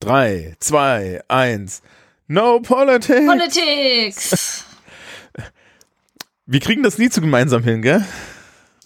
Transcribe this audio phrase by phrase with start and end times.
[0.00, 1.82] Drei, zwei, eins.
[2.26, 3.26] No politics.
[3.26, 4.64] Politics.
[6.46, 8.04] Wir kriegen das nie zu gemeinsam hin, gell?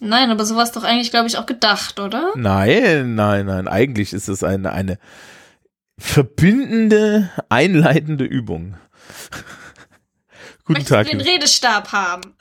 [0.01, 2.33] Nein, aber so war es doch eigentlich, glaube ich, auch gedacht, oder?
[2.35, 3.67] Nein, nein, nein.
[3.69, 4.99] Eigentlich ist es eine, eine
[5.97, 8.75] verbindende, einleitende Übung.
[10.65, 11.05] Guten Möchtest Tag.
[11.09, 12.35] du den Redestab haben?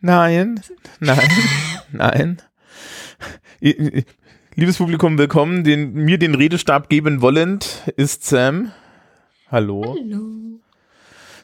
[0.00, 0.60] Nein,
[0.98, 1.28] nein,
[1.92, 2.42] nein.
[4.56, 5.62] Liebes Publikum, willkommen.
[5.62, 8.72] Den, mir den Redestab geben wollend ist Sam.
[9.48, 9.96] Hallo.
[9.96, 10.58] Hallo.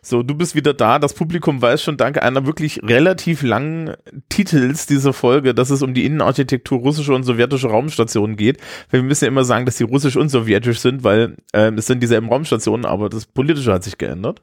[0.02, 0.98] So, du bist wieder da.
[0.98, 3.94] Das Publikum weiß schon dank einer wirklich relativ langen
[4.28, 8.58] Titels dieser Folge, dass es um die Innenarchitektur russischer und sowjetischer Raumstationen geht.
[8.90, 12.02] Wir müssen ja immer sagen, dass sie russisch und sowjetisch sind, weil äh, es sind
[12.02, 14.42] dieselben Raumstationen, aber das Politische hat sich geändert.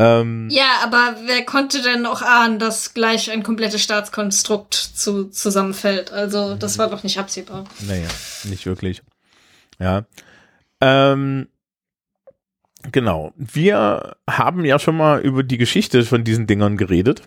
[0.00, 6.12] Ähm, ja, aber wer konnte denn auch ahnen, dass gleich ein komplettes Staatskonstrukt zu, zusammenfällt?
[6.12, 7.64] Also, das war doch nicht absehbar.
[7.80, 8.08] Naja,
[8.44, 9.02] nicht wirklich.
[9.80, 10.04] Ja.
[10.80, 11.48] Ähm,
[12.92, 13.32] genau.
[13.36, 17.22] Wir haben ja schon mal über die Geschichte von diesen Dingern geredet.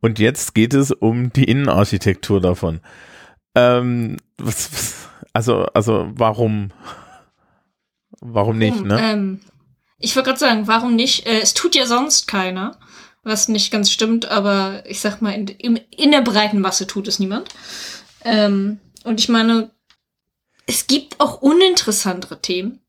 [0.00, 2.80] Und jetzt geht es um die Innenarchitektur davon.
[3.54, 6.70] Ähm, was, also, also, warum?
[8.20, 8.98] Warum nicht, ne?
[9.00, 9.40] Ähm,
[9.98, 11.26] ich wollte gerade sagen, warum nicht?
[11.26, 12.78] Äh, es tut ja sonst keiner,
[13.22, 17.08] was nicht ganz stimmt, aber ich sag mal, in, in, in der breiten Masse tut
[17.08, 17.48] es niemand.
[18.24, 19.70] Ähm, und ich meine,
[20.66, 22.80] es gibt auch uninteressantere Themen.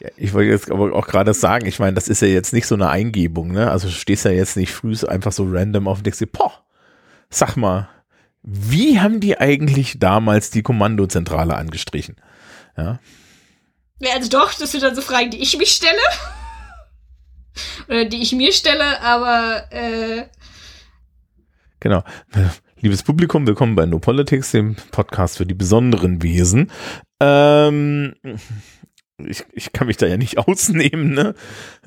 [0.00, 2.66] Ja, ich wollte jetzt aber auch gerade sagen, ich meine, das ist ja jetzt nicht
[2.66, 3.70] so eine Eingebung, ne?
[3.70, 6.52] Also stehst ja jetzt nicht früh einfach so random auf und denkst dir, poh,
[7.30, 7.88] sag mal,
[8.42, 12.16] wie haben die eigentlich damals die Kommandozentrale angestrichen?
[12.76, 13.00] Ja.
[14.00, 15.98] Ja, also doch, das sind dann so Fragen, die ich mich stelle.
[17.88, 20.26] Oder die ich mir stelle, aber äh
[21.80, 22.04] Genau.
[22.80, 26.70] Liebes Publikum, willkommen bei No Politics, dem Podcast für die besonderen Wesen.
[27.18, 28.14] Ähm,
[29.18, 31.34] ich, ich kann mich da ja nicht ausnehmen, ne?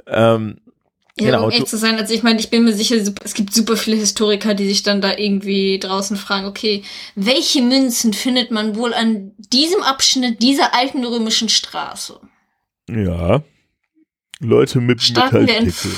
[0.05, 0.59] Ähm,
[1.21, 3.53] ja, genau, um echt zu sein, also ich meine, ich bin mir sicher, es gibt
[3.53, 6.83] super viele Historiker, die sich dann da irgendwie draußen fragen, okay,
[7.15, 12.19] welche Münzen findet man wohl an diesem Abschnitt dieser alten römischen Straße?
[12.89, 13.43] Ja.
[14.39, 15.91] Leute mit starten Metalldeckel.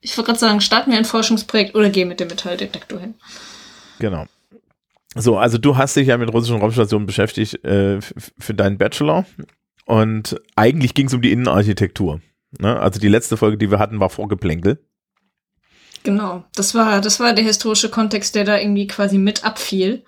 [0.00, 3.14] Ich wollte gerade sagen, starten wir ein Forschungsprojekt oder gehen mit dem Metalldetektor hin.
[3.98, 4.26] Genau.
[5.14, 9.26] So, also du hast dich ja mit russischen Raumstationen beschäftigt äh, für deinen Bachelor
[9.86, 12.20] und eigentlich ging es um die Innenarchitektur.
[12.58, 12.78] Ne?
[12.78, 14.84] Also die letzte Folge, die wir hatten, war Vorgeplänkel.
[16.04, 20.04] Genau, das war, das war der historische Kontext, der da irgendwie quasi mit abfiel.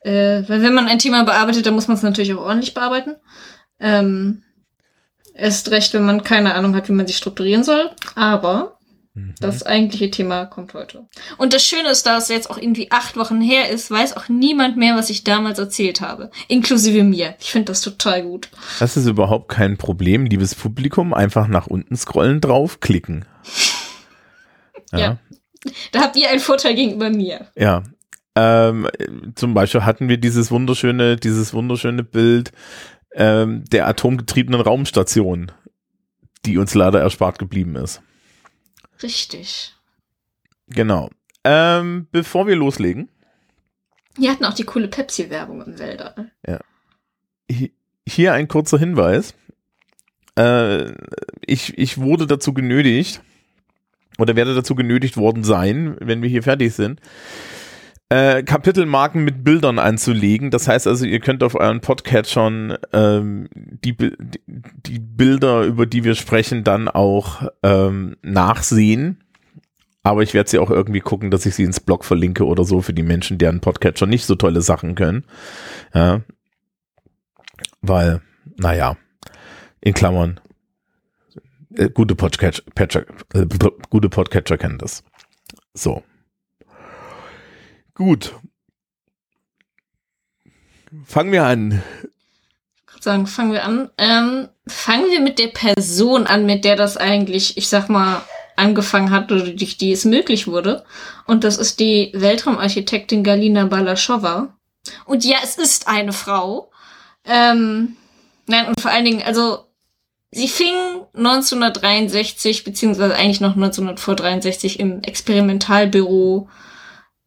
[0.00, 3.16] Äh, weil wenn man ein Thema bearbeitet, dann muss man es natürlich auch ordentlich bearbeiten.
[3.78, 4.42] Ähm,
[5.34, 7.90] erst recht, wenn man keine Ahnung hat, wie man sich strukturieren soll.
[8.14, 8.77] Aber.
[9.40, 11.06] Das eigentliche Thema kommt heute.
[11.36, 14.28] Und das Schöne ist, da es jetzt auch irgendwie acht Wochen her ist, weiß auch
[14.28, 16.30] niemand mehr, was ich damals erzählt habe.
[16.48, 17.34] Inklusive mir.
[17.40, 18.48] Ich finde das total gut.
[18.78, 21.14] Das ist überhaupt kein Problem, liebes Publikum.
[21.14, 23.24] Einfach nach unten scrollen, draufklicken.
[24.92, 24.98] ja.
[24.98, 25.18] ja.
[25.92, 27.48] Da habt ihr einen Vorteil gegenüber mir.
[27.56, 27.82] Ja.
[28.36, 28.88] Ähm,
[29.34, 32.52] zum Beispiel hatten wir dieses wunderschöne, dieses wunderschöne Bild
[33.12, 35.50] ähm, der atomgetriebenen Raumstation,
[36.46, 38.00] die uns leider erspart geblieben ist.
[39.02, 39.74] Richtig.
[40.68, 41.10] Genau.
[41.44, 43.08] Ähm, bevor wir loslegen.
[44.16, 46.14] Wir hatten auch die coole Pepsi-Werbung im Wälder.
[46.46, 46.58] Ja.
[48.06, 49.34] Hier ein kurzer Hinweis.
[50.36, 50.92] Äh,
[51.46, 53.20] ich, ich wurde dazu genötigt,
[54.18, 57.00] oder werde dazu genötigt worden sein, wenn wir hier fertig sind,
[58.10, 60.50] äh, Kapitelmarken mit Bildern anzulegen.
[60.50, 63.96] Das heißt also, ihr könnt auf euren Podcatchern ähm, die,
[64.46, 69.22] die Bilder, über die wir sprechen, dann auch ähm, nachsehen.
[70.02, 72.80] Aber ich werde sie auch irgendwie gucken, dass ich sie ins Blog verlinke oder so
[72.80, 75.24] für die Menschen, deren Podcatcher nicht so tolle Sachen können.
[75.92, 76.22] Ja.
[77.82, 78.22] Weil,
[78.56, 78.96] naja,
[79.80, 80.40] in Klammern,
[81.74, 82.62] äh, gute Podcatcher,
[83.34, 83.46] äh,
[83.90, 85.04] gute Podcatcher kennen das.
[85.74, 86.02] So.
[87.98, 88.32] Gut.
[91.04, 91.82] Fangen wir an.
[92.96, 93.90] Ich sagen, fangen wir an.
[93.98, 98.22] Ähm, fangen wir mit der Person an, mit der das eigentlich, ich sag mal,
[98.54, 100.84] angefangen hat oder durch die es möglich wurde.
[101.26, 104.56] Und das ist die Weltraumarchitektin Galina Balaschowa.
[105.04, 106.70] Und ja, es ist eine Frau.
[107.24, 107.96] Ähm,
[108.46, 109.66] nein, und vor allen Dingen, also
[110.30, 110.74] sie fing
[111.14, 116.48] 1963, beziehungsweise eigentlich noch 1963 im Experimentalbüro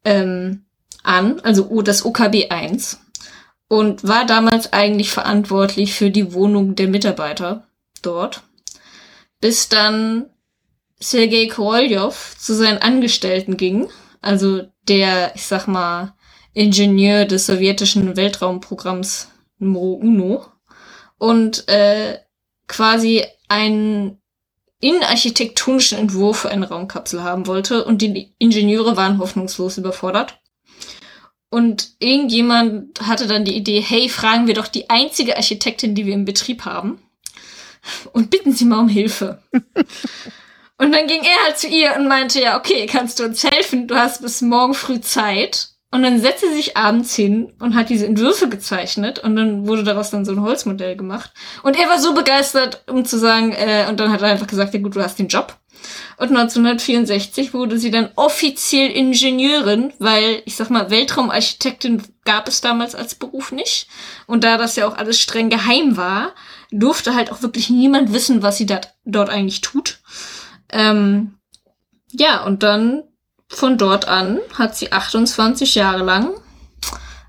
[0.04, 0.64] ähm,
[1.02, 3.00] an, also das OKB 1
[3.68, 7.66] und war damals eigentlich verantwortlich für die Wohnung der Mitarbeiter
[8.02, 8.42] dort,
[9.40, 10.26] bis dann
[11.00, 13.88] Sergei Korolev zu seinen Angestellten ging,
[14.20, 16.14] also der, ich sag mal,
[16.54, 19.28] Ingenieur des sowjetischen Weltraumprogramms
[19.58, 20.46] Numero Uno
[21.18, 22.18] und äh,
[22.68, 24.21] quasi einen
[24.82, 30.40] innenarchitektonischen Entwurf für eine Raumkapsel haben wollte und die Ingenieure waren hoffnungslos überfordert.
[31.50, 36.14] Und irgendjemand hatte dann die Idee, hey, fragen wir doch die einzige Architektin, die wir
[36.14, 37.00] im Betrieb haben
[38.12, 39.42] und bitten sie mal um Hilfe.
[39.52, 43.86] und dann ging er halt zu ihr und meinte, ja, okay, kannst du uns helfen?
[43.86, 45.71] Du hast bis morgen früh Zeit.
[45.92, 49.84] Und dann setzte sie sich abends hin und hat diese Entwürfe gezeichnet und dann wurde
[49.84, 51.32] daraus dann so ein Holzmodell gemacht.
[51.62, 54.72] Und er war so begeistert, um zu sagen, äh, und dann hat er einfach gesagt,
[54.72, 55.58] ja gut, du hast den Job.
[56.16, 62.94] Und 1964 wurde sie dann offiziell Ingenieurin, weil, ich sag mal, Weltraumarchitektin gab es damals
[62.94, 63.86] als Beruf nicht.
[64.26, 66.32] Und da das ja auch alles streng geheim war,
[66.70, 69.98] durfte halt auch wirklich niemand wissen, was sie dat, dort eigentlich tut.
[70.70, 71.34] Ähm,
[72.12, 73.02] ja, und dann
[73.54, 76.30] von dort an hat sie 28 Jahre lang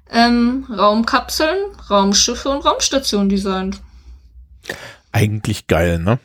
[0.10, 1.58] ähm, Raumkapseln,
[1.90, 3.82] Raumschiffe und Raumstationen designt.
[5.12, 6.20] Eigentlich geil, ne?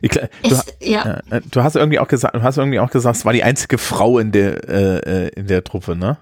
[0.00, 1.20] Ich, du, es, ja.
[1.30, 3.78] äh, du hast irgendwie auch gesagt, du hast irgendwie auch gesagt, es war die einzige
[3.78, 6.16] Frau in der äh, äh, in der Truppe, ne?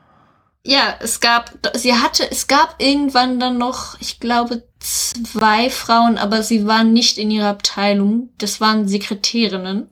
[0.65, 6.43] Ja, es gab, sie hatte, es gab irgendwann dann noch, ich glaube, zwei Frauen, aber
[6.43, 8.31] sie waren nicht in ihrer Abteilung.
[8.39, 9.89] Das waren Sekretärinnen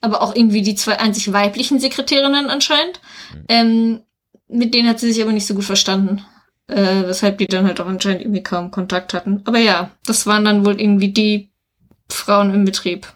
[0.00, 3.00] aber auch irgendwie die zwei einzig weiblichen Sekretärinnen anscheinend.
[3.34, 3.44] Mhm.
[3.48, 4.00] Ähm,
[4.48, 6.24] mit denen hat sie sich aber nicht so gut verstanden.
[6.66, 9.42] Äh, weshalb die dann halt auch anscheinend irgendwie kaum Kontakt hatten.
[9.44, 11.50] Aber ja, das waren dann wohl irgendwie die
[12.08, 13.12] Frauen im Betrieb.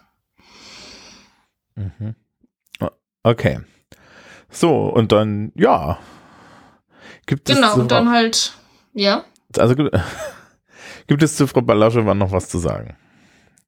[1.75, 2.15] Mhm.
[3.23, 3.59] Okay.
[4.51, 5.97] So, und dann, ja.
[7.25, 8.53] Gibt es genau, und dann halt,
[8.93, 9.25] ja.
[9.57, 9.73] Also
[11.07, 12.95] gibt es zu Frau Balasche noch was zu sagen?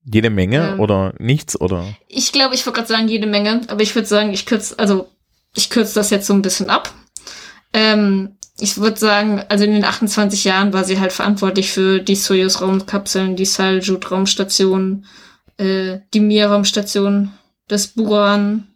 [0.09, 1.86] Jede Menge ähm, oder nichts oder?
[2.07, 5.09] Ich glaube, ich würde gerade sagen jede Menge, aber ich würde sagen, ich kürze, also
[5.54, 6.94] ich kürze das jetzt so ein bisschen ab.
[7.74, 12.15] Ähm, ich würde sagen, also in den 28 Jahren war sie halt verantwortlich für die
[12.15, 15.06] Soyuz-Raumkapseln, die Saljut-Raumstation,
[15.57, 17.33] äh, die Mir-Raumstation,
[17.68, 18.68] das Buran,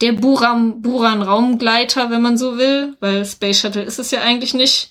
[0.00, 4.90] der Buran, Buran-Raumgleiter, wenn man so will, weil Space Shuttle ist es ja eigentlich nicht.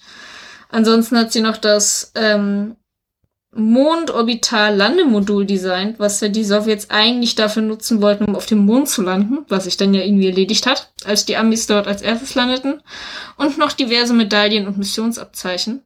[0.69, 2.75] Ansonsten hat sie noch das ähm,
[3.51, 9.01] Mondorbital-Landemodul designt, was ja die Sowjets eigentlich dafür nutzen wollten, um auf dem Mond zu
[9.01, 12.81] landen, was sich dann ja irgendwie erledigt hat, als die Amis dort als erstes landeten.
[13.37, 15.83] Und noch diverse Medaillen und Missionsabzeichen.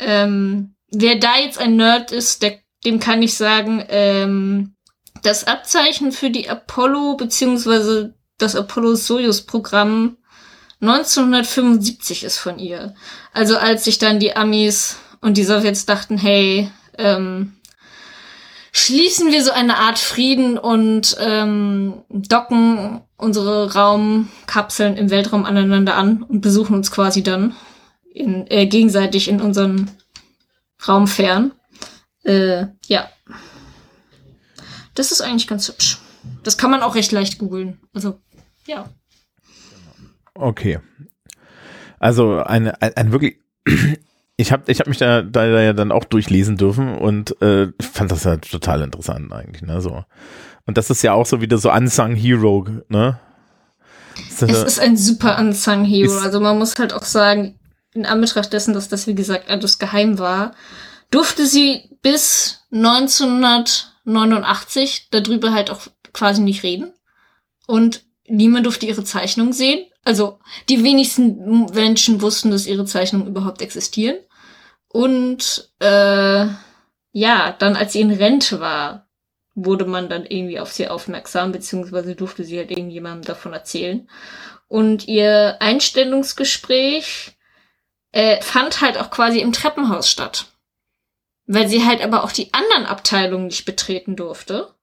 [0.00, 4.74] Ähm, wer da jetzt ein Nerd ist, der, dem kann ich sagen, ähm,
[5.22, 10.16] das Abzeichen für die Apollo beziehungsweise das Apollo-Soyuz-Programm
[10.80, 12.94] 1975 ist von ihr.
[13.32, 17.54] Also als sich dann die Amis und die Sowjets dachten, hey, ähm,
[18.72, 26.22] schließen wir so eine Art Frieden und ähm, docken unsere Raumkapseln im Weltraum aneinander an
[26.22, 27.54] und besuchen uns quasi dann
[28.12, 29.90] in, äh, gegenseitig in unseren
[30.86, 31.52] Raumfern.
[32.24, 33.08] Äh, ja.
[34.94, 35.98] Das ist eigentlich ganz hübsch.
[36.42, 37.80] Das kann man auch recht leicht googeln.
[37.92, 38.20] Also,
[38.66, 38.88] ja.
[40.34, 40.80] Okay.
[41.98, 43.38] Also eine, ein, ein wirklich
[44.40, 47.68] ich habe ich hab mich da, da, da ja dann auch durchlesen dürfen und äh,
[47.80, 50.04] fand das halt total interessant eigentlich, ne, so.
[50.64, 53.18] Und das ist ja auch so wieder so Unsung Hero, ne?
[54.40, 56.18] es ist ein super Unsung Hero.
[56.18, 57.58] Also man muss halt auch sagen,
[57.94, 60.56] in Anbetracht dessen, dass das wie gesagt alles geheim war,
[61.10, 66.92] durfte sie bis 1989 darüber halt auch quasi nicht reden.
[67.66, 69.86] Und niemand durfte ihre Zeichnung sehen.
[70.04, 74.16] Also die wenigsten Menschen wussten, dass ihre Zeichnungen überhaupt existieren.
[74.88, 76.46] Und äh,
[77.12, 79.08] ja, dann als sie in Rente war,
[79.54, 84.08] wurde man dann irgendwie auf sie aufmerksam, beziehungsweise durfte sie halt irgendjemandem davon erzählen.
[84.68, 87.36] Und ihr Einstellungsgespräch
[88.12, 90.46] äh, fand halt auch quasi im Treppenhaus statt.
[91.46, 94.74] Weil sie halt aber auch die anderen Abteilungen nicht betreten durfte.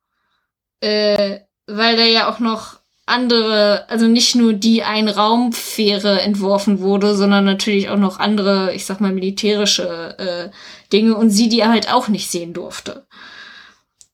[0.82, 7.46] Äh, weil da ja auch noch andere, also nicht nur die Ein-Raumfähre entworfen wurde, sondern
[7.46, 10.50] natürlich auch noch andere, ich sag mal, militärische äh,
[10.92, 13.06] Dinge und sie die halt auch nicht sehen durfte.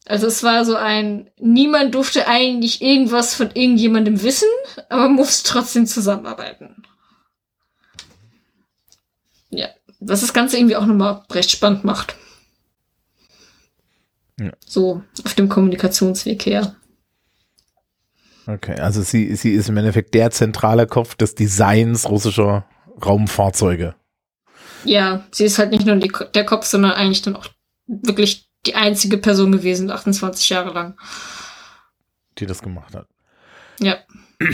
[0.05, 4.49] Also es war so ein, niemand durfte eigentlich irgendwas von irgendjemandem wissen,
[4.89, 6.83] aber muss trotzdem zusammenarbeiten.
[9.51, 9.69] Ja,
[9.99, 12.15] was das Ganze irgendwie auch nochmal recht spannend macht.
[14.37, 14.51] Ja.
[14.65, 16.75] So, auf dem Kommunikationsweg her.
[18.55, 22.65] Okay, also sie, sie ist im Endeffekt der zentrale Kopf des Designs russischer
[23.03, 23.95] Raumfahrzeuge.
[24.83, 27.47] Ja, sie ist halt nicht nur die, der Kopf, sondern eigentlich dann auch
[27.87, 30.97] wirklich die einzige Person gewesen, 28 Jahre lang.
[32.37, 33.07] Die das gemacht hat.
[33.79, 33.97] Ja.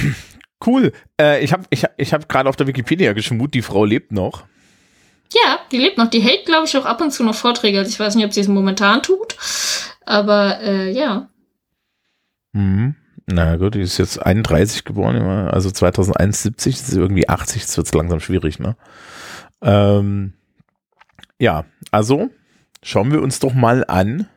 [0.65, 0.91] Cool.
[1.21, 4.47] Äh, ich habe ich, ich hab gerade auf der Wikipedia geschmut, die Frau lebt noch.
[5.31, 6.09] Ja, die lebt noch.
[6.09, 7.77] Die hält, glaube ich, auch ab und zu noch Vorträge.
[7.77, 9.37] Also ich weiß nicht, ob sie es momentan tut.
[10.03, 11.29] Aber äh, ja.
[12.53, 12.95] Mhm.
[13.29, 15.17] Na gut, die ist jetzt 31 geboren,
[15.49, 18.77] also 2071, das ist irgendwie 80, das wird langsam schwierig, ne?
[19.61, 20.33] Ähm,
[21.37, 22.29] ja, also
[22.81, 24.27] schauen wir uns doch mal an,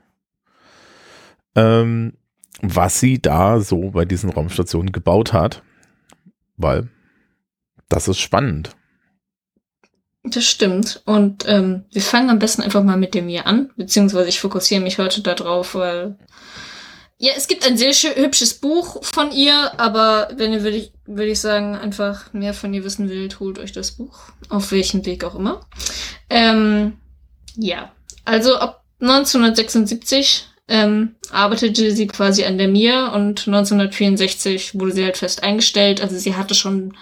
[1.54, 2.14] ähm,
[2.62, 5.62] was sie da so bei diesen Raumstationen gebaut hat,
[6.56, 6.88] weil
[7.88, 8.76] das ist spannend.
[10.24, 11.02] Das stimmt.
[11.06, 14.82] Und ähm, wir fangen am besten einfach mal mit dem hier an, beziehungsweise ich fokussiere
[14.82, 16.18] mich heute darauf, weil
[17.22, 21.30] ja, es gibt ein sehr hübsches Buch von ihr, aber wenn ihr, würde ich, würde
[21.30, 24.18] ich sagen, einfach mehr von ihr wissen wollt, holt euch das Buch.
[24.48, 25.66] Auf welchem Weg auch immer.
[26.30, 26.96] Ähm,
[27.56, 27.92] ja,
[28.24, 35.18] also ab 1976 ähm, arbeitete sie quasi an der Mir und 1964 wurde sie halt
[35.18, 36.00] fest eingestellt.
[36.00, 36.96] Also sie hatte schon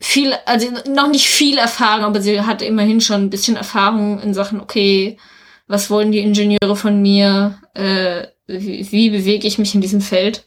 [0.00, 4.34] viel, also noch nicht viel Erfahrung, aber sie hatte immerhin schon ein bisschen Erfahrung in
[4.34, 5.18] Sachen, okay,
[5.66, 10.46] was wollen die Ingenieure von mir, äh, wie, wie bewege ich mich in diesem Feld?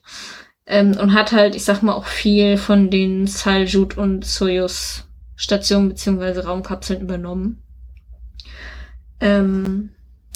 [0.66, 5.90] Ähm, und hat halt, ich sag mal, auch viel von den Saljut und Soyuz Stationen
[5.90, 7.64] beziehungsweise Raumkapseln übernommen.
[9.20, 9.92] Ähm,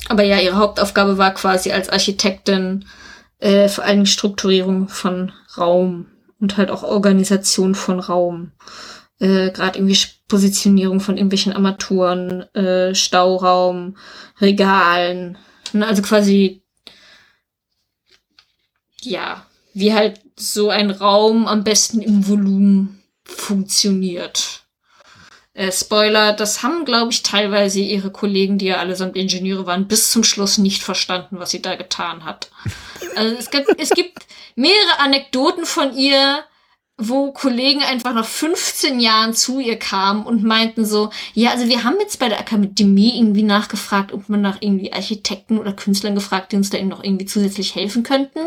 [0.08, 2.86] aber ja, ihre Hauptaufgabe war quasi als Architektin
[3.40, 6.08] äh, vor allem Strukturierung von Raum
[6.40, 8.52] und halt auch Organisation von Raum
[9.22, 13.96] äh, gerade irgendwie Positionierung von irgendwelchen Armaturen, äh, Stauraum,
[14.42, 15.38] Regalen.
[15.74, 15.86] Ne?
[15.88, 16.61] Also quasi,
[19.02, 24.62] ja, wie halt so ein Raum am besten im Volumen funktioniert.
[25.54, 30.12] Äh, Spoiler, das haben, glaube ich, teilweise ihre Kollegen, die ja allesamt Ingenieure waren, bis
[30.12, 32.50] zum Schluss nicht verstanden, was sie da getan hat.
[33.16, 36.44] Also es gibt, es gibt mehrere Anekdoten von ihr,
[37.08, 41.84] wo Kollegen einfach nach 15 Jahren zu ihr kamen und meinten so, ja, also wir
[41.84, 46.52] haben jetzt bei der Akademie irgendwie nachgefragt, ob man nach irgendwie Architekten oder Künstlern gefragt,
[46.52, 48.40] die uns da eben noch irgendwie zusätzlich helfen könnten.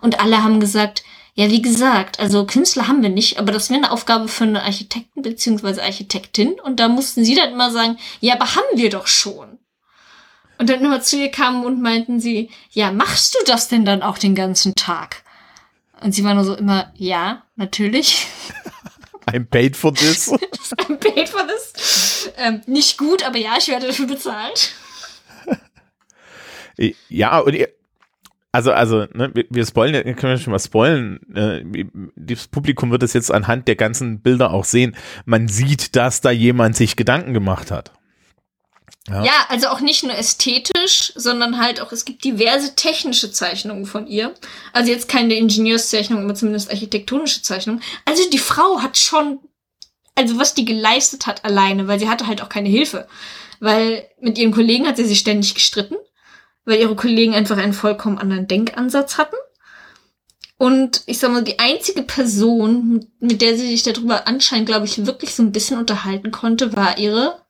[0.00, 1.02] Und alle haben gesagt,
[1.34, 4.62] ja, wie gesagt, also Künstler haben wir nicht, aber das wäre eine Aufgabe für eine
[4.62, 6.58] Architekten beziehungsweise Architektin.
[6.60, 9.58] Und da mussten sie dann immer sagen, ja, aber haben wir doch schon.
[10.58, 14.02] Und dann immer zu ihr kamen und meinten sie, ja, machst du das denn dann
[14.02, 15.22] auch den ganzen Tag?
[16.00, 18.26] Und sie war nur so immer, ja, natürlich.
[19.26, 20.32] I'm paid for this.
[20.78, 22.32] I'm paid for this.
[22.38, 24.72] Ähm, nicht gut, aber ja, ich werde dafür bezahlt.
[27.08, 27.68] Ja, und ihr,
[28.52, 31.20] also, also, ne, wir, wir spoilen, können wir schon mal spoilen.
[31.34, 31.84] Äh,
[32.16, 34.96] das Publikum wird es jetzt anhand der ganzen Bilder auch sehen.
[35.26, 37.92] Man sieht, dass da jemand sich Gedanken gemacht hat.
[39.08, 39.24] Ja.
[39.24, 39.46] ja.
[39.48, 44.34] also auch nicht nur ästhetisch, sondern halt auch, es gibt diverse technische Zeichnungen von ihr.
[44.72, 47.82] Also jetzt keine Ingenieurszeichnung, aber zumindest architektonische Zeichnungen.
[48.04, 49.40] Also die Frau hat schon,
[50.14, 53.08] also was die geleistet hat alleine, weil sie hatte halt auch keine Hilfe.
[53.60, 55.96] Weil mit ihren Kollegen hat sie sich ständig gestritten,
[56.64, 59.36] weil ihre Kollegen einfach einen vollkommen anderen Denkansatz hatten.
[60.58, 65.06] Und ich sag mal, die einzige Person, mit der sie sich darüber anscheinend, glaube ich,
[65.06, 67.40] wirklich so ein bisschen unterhalten konnte, war ihre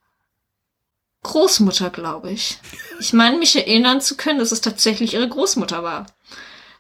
[1.23, 2.59] Großmutter, glaube ich.
[3.01, 6.07] Ich meine, mich erinnern zu können, dass es tatsächlich ihre Großmutter war.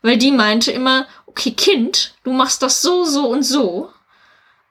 [0.02, 3.90] Weil die meinte immer, okay, Kind, du machst das so, so und so.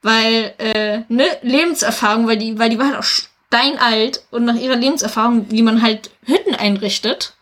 [0.01, 4.75] Weil, äh, ne, Lebenserfahrung, weil die, weil die war halt auch steinalt und nach ihrer
[4.75, 7.35] Lebenserfahrung, wie man halt Hütten einrichtet,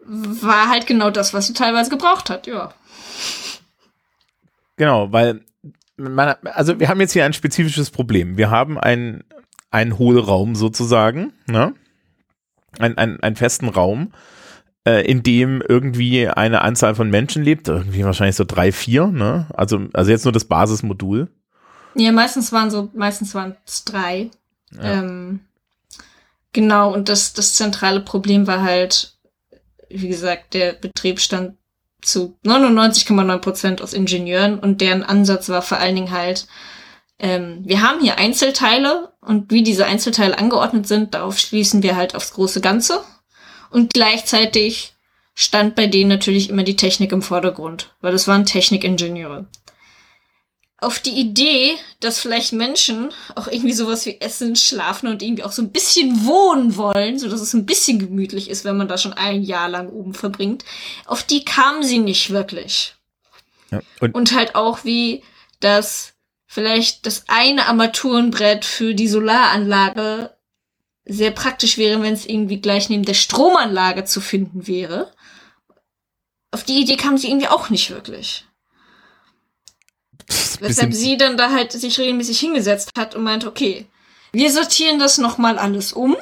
[0.00, 2.72] war halt genau das, was sie teilweise gebraucht hat, ja.
[4.76, 5.44] Genau, weil
[5.96, 8.36] man, also wir haben jetzt hier ein spezifisches Problem.
[8.36, 9.24] Wir haben ein,
[9.70, 11.74] einen Hohlraum sozusagen, ne?
[12.78, 14.12] Ein, ein, einen festen Raum,
[14.86, 19.46] äh, in dem irgendwie eine Anzahl von Menschen lebt, irgendwie wahrscheinlich so drei, vier, ne?
[19.54, 21.28] Also, also jetzt nur das Basismodul.
[21.94, 24.30] Ja, meistens waren so, meistens waren es drei.
[24.72, 24.82] Ja.
[24.82, 25.40] Ähm,
[26.52, 29.18] genau, und das, das zentrale Problem war halt,
[29.88, 31.56] wie gesagt, der Betrieb stand
[32.02, 36.46] zu 99,9 Prozent aus Ingenieuren und deren Ansatz war vor allen Dingen halt,
[37.18, 42.14] ähm, wir haben hier Einzelteile und wie diese Einzelteile angeordnet sind, darauf schließen wir halt
[42.14, 43.04] aufs große Ganze.
[43.68, 44.94] Und gleichzeitig
[45.34, 49.46] stand bei denen natürlich immer die Technik im Vordergrund, weil das waren Technikingenieure.
[50.78, 55.52] Auf die Idee, dass vielleicht Menschen auch irgendwie sowas wie essen, schlafen und irgendwie auch
[55.52, 58.96] so ein bisschen wohnen wollen, so dass es ein bisschen gemütlich ist, wenn man da
[58.96, 60.64] schon ein Jahr lang oben verbringt,
[61.04, 62.94] auf die kamen sie nicht wirklich.
[63.70, 65.22] Ja, und, und halt auch wie,
[65.60, 66.14] dass
[66.48, 70.34] vielleicht das eine Armaturenbrett für die Solaranlage
[71.04, 75.12] sehr praktisch wäre, wenn es irgendwie gleich neben der Stromanlage zu finden wäre.
[76.50, 78.46] Auf die Idee kam sie irgendwie auch nicht wirklich.
[80.60, 83.86] Weshalb sie dann da halt sich regelmäßig hingesetzt hat und meinte, okay,
[84.32, 86.16] wir sortieren das nochmal alles um.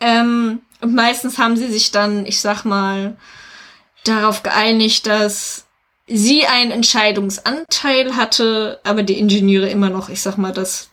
[0.00, 3.16] Ähm, und meistens haben sie sich dann, ich sag mal,
[4.04, 5.66] darauf geeinigt, dass
[6.06, 10.90] sie einen Entscheidungsanteil hatte, aber die Ingenieure immer noch, ich sag mal, das,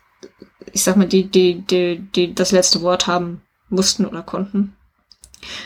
[0.71, 4.75] ich sag mal, die, die, die, die das letzte Wort haben mussten oder konnten.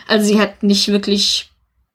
[0.07, 1.51] Also sie hat nicht wirklich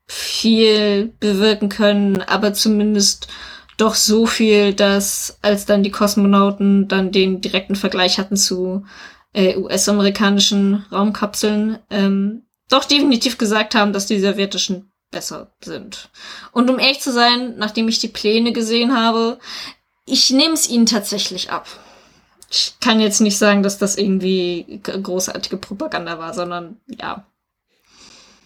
[0.06, 3.28] viel bewirken können, aber zumindest
[3.76, 8.84] doch so viel, dass als dann die Kosmonauten dann den direkten Vergleich hatten zu
[9.32, 16.10] äh, US-amerikanischen Raumkapseln, ähm, doch definitiv gesagt haben, dass die sowjetischen besser sind.
[16.52, 19.38] Und um ehrlich zu sein, nachdem ich die Pläne gesehen habe,
[20.04, 21.66] ich nehme es ihnen tatsächlich ab.
[22.50, 27.26] Ich kann jetzt nicht sagen, dass das irgendwie großartige Propaganda war, sondern ja.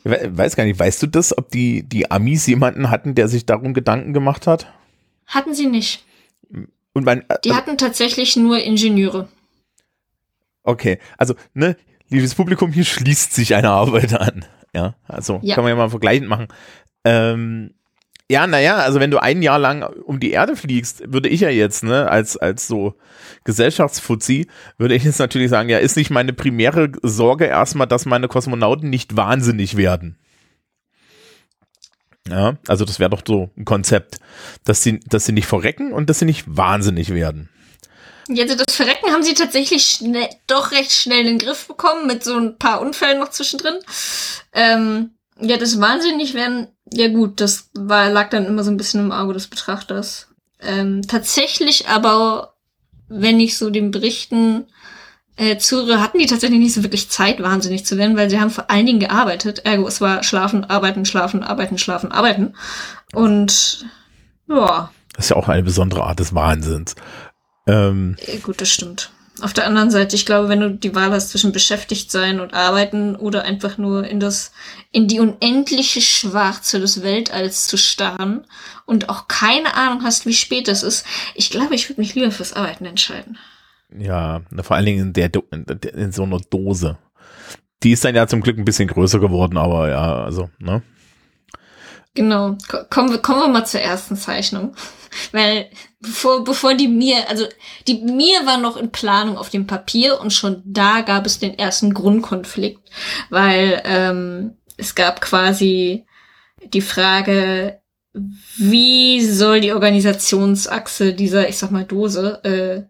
[0.05, 3.47] Ich weiß gar nicht, weißt du das, ob die, die Amis jemanden hatten, der sich
[3.47, 4.67] darum Gedanken gemacht hat?
[5.27, 6.05] Hatten sie nicht.
[6.93, 9.29] Und mein, äh, die hatten tatsächlich nur Ingenieure.
[10.65, 11.77] Okay, also, ne,
[12.09, 14.45] liebes Publikum, hier schließt sich eine Arbeit an.
[14.75, 15.55] Ja, also ja.
[15.55, 16.49] kann man ja mal vergleichend machen.
[17.05, 17.75] Ähm,
[18.31, 21.51] ja, naja, also wenn du ein Jahr lang um die Erde fliegst, würde ich ja
[21.51, 22.95] jetzt, ne, als, als so
[23.45, 24.47] Gesellschaftsfuzzi,
[24.79, 28.89] würde ich jetzt natürlich sagen, ja, ist nicht meine primäre Sorge erstmal, dass meine Kosmonauten
[28.89, 30.17] nicht wahnsinnig werden.
[32.29, 34.19] Ja, also das wäre doch so ein Konzept,
[34.65, 37.51] dass sie, dass sie nicht verrecken und dass sie nicht wahnsinnig werden.
[38.29, 42.07] Ja, also das Verrecken haben sie tatsächlich schnell, doch recht schnell in den Griff bekommen,
[42.07, 43.75] mit so ein paar Unfällen noch zwischendrin.
[44.53, 45.11] Ähm,
[45.41, 49.13] ja, das wahnsinnig werden, ja gut, das war, lag dann immer so ein bisschen im
[49.13, 50.29] Auge des Betrachters.
[50.61, 52.55] Ähm, tatsächlich aber,
[53.09, 54.67] wenn ich so den Berichten
[55.37, 58.51] äh, zuhöre, hatten die tatsächlich nicht so wirklich Zeit, wahnsinnig zu werden, weil sie haben
[58.51, 59.65] vor allen Dingen gearbeitet.
[59.65, 62.55] Ergo, es war schlafen, arbeiten, schlafen, arbeiten, schlafen, arbeiten.
[63.13, 63.87] Und
[64.49, 64.91] ja.
[65.17, 66.95] Das ist ja auch eine besondere Art des Wahnsinns.
[67.67, 69.11] Ähm, äh, Gut, das stimmt.
[69.41, 72.53] Auf der anderen Seite, ich glaube, wenn du die Wahl hast zwischen beschäftigt sein und
[72.53, 74.53] arbeiten oder einfach nur in das,
[74.91, 78.47] in die unendliche Schwarze des Weltalls zu starren
[78.85, 82.31] und auch keine Ahnung hast, wie spät es ist, ich glaube, ich würde mich lieber
[82.31, 83.39] fürs Arbeiten entscheiden.
[83.99, 86.99] Ja, vor allen Dingen in, der, in, in so einer Dose.
[87.83, 90.83] Die ist dann ja zum Glück ein bisschen größer geworden, aber ja, also, ne?
[92.15, 92.59] Genau.
[92.91, 94.75] Kommen wir, kommen wir mal zur ersten Zeichnung.
[95.33, 95.71] Weil
[96.03, 97.47] bevor, bevor die mir, also
[97.87, 101.59] die mir war noch in Planung auf dem Papier und schon da gab es den
[101.59, 102.91] ersten Grundkonflikt,
[103.31, 106.05] weil ähm, es gab quasi
[106.65, 107.81] die Frage,
[108.59, 112.83] wie soll die Organisationsachse dieser, ich sag mal, Dose äh,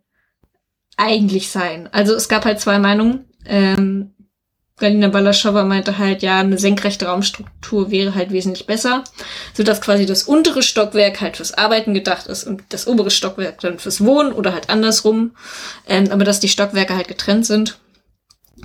[0.97, 1.89] eigentlich sein?
[1.93, 3.27] Also es gab halt zwei Meinungen.
[3.45, 4.15] Ähm,
[4.83, 9.05] Galina Balaschowa meinte halt, ja, eine senkrechte Raumstruktur wäre halt wesentlich besser,
[9.55, 13.61] so dass quasi das untere Stockwerk halt fürs Arbeiten gedacht ist und das obere Stockwerk
[13.61, 15.37] dann fürs Wohnen oder halt andersrum,
[15.89, 17.79] ähm, aber dass die Stockwerke halt getrennt sind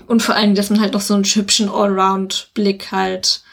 [0.07, 3.43] und vor allem, dass man halt noch so einen hübschen Allround-Blick halt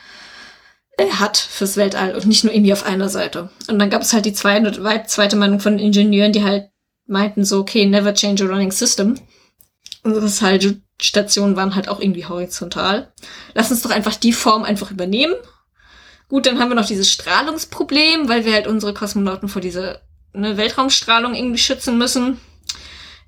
[0.96, 3.50] äh, hat fürs Weltall und nicht nur irgendwie auf einer Seite.
[3.68, 6.70] Und dann gab es halt die zweite, zweite Meinung von Ingenieuren, die halt
[7.06, 9.16] meinten so, okay, never change a running system.
[10.02, 13.12] Und das ist halt Stationen waren halt auch irgendwie horizontal.
[13.54, 15.34] Lass uns doch einfach die Form einfach übernehmen.
[16.28, 20.00] Gut, dann haben wir noch dieses Strahlungsproblem, weil wir halt unsere Kosmonauten vor dieser
[20.32, 22.40] ne, Weltraumstrahlung irgendwie schützen müssen.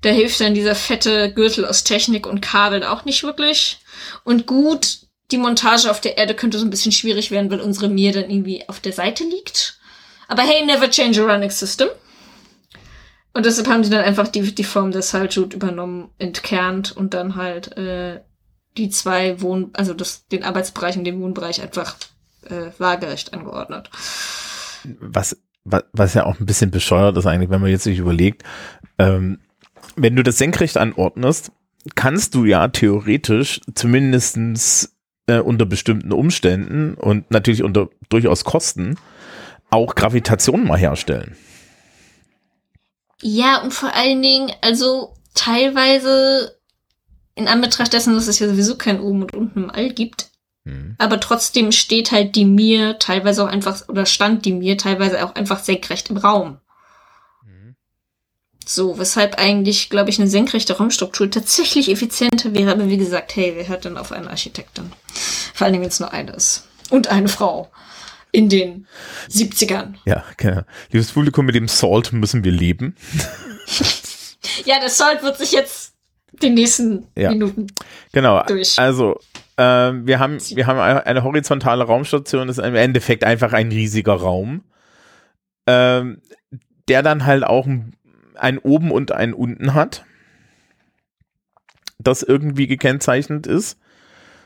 [0.01, 3.79] Da hilft dann dieser fette Gürtel aus Technik und Kabeln auch nicht wirklich.
[4.23, 4.99] Und gut,
[5.31, 8.29] die Montage auf der Erde könnte so ein bisschen schwierig werden, weil unsere Mir dann
[8.29, 9.79] irgendwie auf der Seite liegt.
[10.27, 11.89] Aber hey, never change a running system.
[13.37, 17.35] Und deshalb haben die dann einfach die, die Form des Saljut übernommen, entkernt und dann
[17.35, 18.21] halt äh,
[18.77, 21.97] die zwei Wohn-, also das, den Arbeitsbereich und den Wohnbereich einfach
[22.49, 23.91] äh, waagerecht angeordnet.
[24.99, 28.41] Was, was, was ja auch ein bisschen bescheuert ist eigentlich, wenn man jetzt sich überlegt,
[28.97, 29.37] ähm,
[29.95, 31.51] wenn du das senkrecht anordnest,
[31.93, 34.97] kannst du ja theoretisch zumindestens
[35.27, 38.95] äh, unter bestimmten Umständen und natürlich unter durchaus Kosten
[39.69, 41.37] auch Gravitation mal herstellen.
[43.21, 46.57] Ja, und vor allen Dingen, also teilweise
[47.35, 50.29] in Anbetracht dessen, dass es ja sowieso kein Oben und Unten im All gibt,
[50.63, 50.95] mhm.
[50.97, 55.35] aber trotzdem steht halt die Mir teilweise auch einfach, oder stand die Mir teilweise auch
[55.35, 56.59] einfach senkrecht im Raum.
[57.43, 57.75] Mhm.
[58.65, 63.53] So, weshalb eigentlich, glaube ich, eine senkrechte Raumstruktur tatsächlich effizienter wäre, aber wie gesagt, hey,
[63.55, 64.91] wer hört denn auf einen Architekten?
[65.53, 66.67] Vor allen Dingen, wenn es nur eine ist.
[66.89, 67.69] Und eine Frau
[68.37, 68.85] in den
[69.31, 69.95] 70ern.
[70.05, 70.61] Ja, genau.
[70.91, 72.95] Liebes Publikum, mit dem Salt müssen wir leben.
[74.65, 75.95] ja, der Salt wird sich jetzt
[76.43, 77.31] die nächsten ja.
[77.31, 77.65] Minuten
[78.11, 78.43] genau.
[78.43, 78.77] durch.
[78.77, 79.19] Also,
[79.57, 84.13] äh, wir haben, wir haben eine horizontale Raumstation, das ist im Endeffekt einfach ein riesiger
[84.13, 84.63] Raum,
[85.65, 86.21] ähm,
[86.87, 87.95] der dann halt auch ein,
[88.35, 90.05] ein oben und ein unten hat.
[91.97, 93.79] das irgendwie gekennzeichnet ist.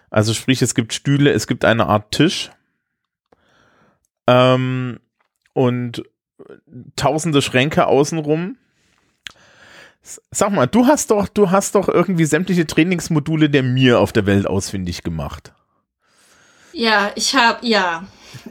[0.09, 2.51] Also sprich, es gibt Stühle, es gibt eine Art Tisch.
[4.31, 4.99] Ähm,
[5.53, 6.03] und
[6.95, 8.57] tausende Schränke außenrum.
[10.31, 14.25] Sag mal, du hast doch, du hast doch irgendwie sämtliche Trainingsmodule der mir auf der
[14.25, 15.53] Welt ausfindig gemacht.
[16.73, 18.07] Ja, ich habe, ja.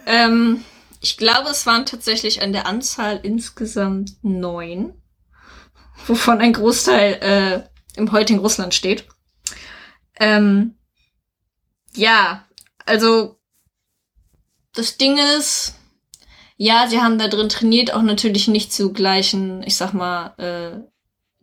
[0.07, 0.65] Ähm,
[1.01, 4.93] ich glaube, es waren tatsächlich an der Anzahl insgesamt neun,
[6.07, 9.09] wovon ein Großteil äh, im heutigen Russland steht.
[10.21, 10.77] Ähm,
[11.95, 12.45] ja,
[12.87, 13.40] also
[14.73, 15.75] das Ding ist,
[16.57, 20.81] ja, sie haben da drin trainiert, auch natürlich nicht zu gleichen, ich sag mal, äh,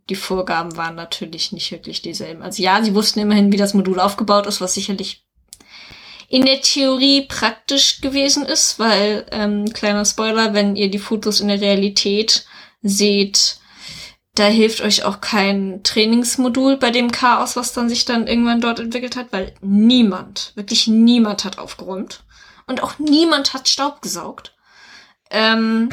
[0.10, 2.42] die Vorgaben waren natürlich nicht wirklich dieselben.
[2.42, 5.26] Also ja, sie wussten immerhin, wie das Modul aufgebaut ist, was sicherlich
[6.30, 11.48] in der Theorie praktisch gewesen ist, weil, ähm, kleiner Spoiler, wenn ihr die Fotos in
[11.48, 12.46] der Realität
[12.82, 13.60] seht,
[14.36, 18.80] da hilft euch auch kein Trainingsmodul bei dem Chaos, was dann sich dann irgendwann dort
[18.80, 22.24] entwickelt hat, weil niemand, wirklich niemand hat aufgeräumt.
[22.68, 24.54] Und auch niemand hat Staub gesaugt.
[25.30, 25.90] Ähm,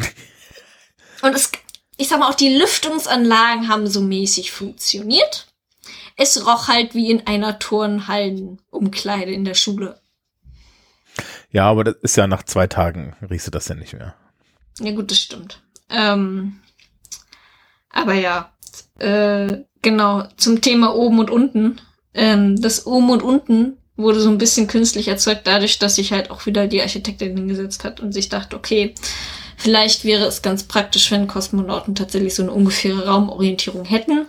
[1.23, 1.51] und es,
[1.97, 5.47] ich sag mal, auch die Lüftungsanlagen haben so mäßig funktioniert.
[6.17, 10.01] Es roch halt wie in einer Turnhallenumkleide in der Schule.
[11.51, 14.15] Ja, aber das ist ja nach zwei Tagen riechst du das ja nicht mehr.
[14.81, 15.63] Ja, gut, das stimmt.
[15.89, 16.61] Ähm,
[17.91, 18.53] aber ja,
[18.99, 21.81] äh, genau, zum Thema oben und unten.
[22.13, 26.31] Ähm, das oben und unten wurde so ein bisschen künstlich erzeugt, dadurch, dass sich halt
[26.31, 28.95] auch wieder die Architektin hingesetzt hat und sich dachte, okay,
[29.57, 34.27] vielleicht wäre es ganz praktisch, wenn Kosmonauten tatsächlich so eine ungefähre Raumorientierung hätten.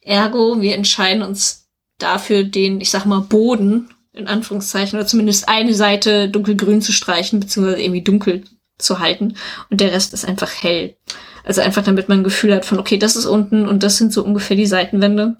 [0.00, 5.74] Ergo, wir entscheiden uns dafür, den, ich sag mal, Boden, in Anführungszeichen, oder zumindest eine
[5.74, 8.44] Seite dunkelgrün zu streichen, beziehungsweise irgendwie dunkel
[8.78, 9.36] zu halten.
[9.70, 10.96] Und der Rest ist einfach hell.
[11.44, 14.12] Also einfach, damit man ein Gefühl hat von, okay, das ist unten und das sind
[14.12, 15.36] so ungefähr die Seitenwände.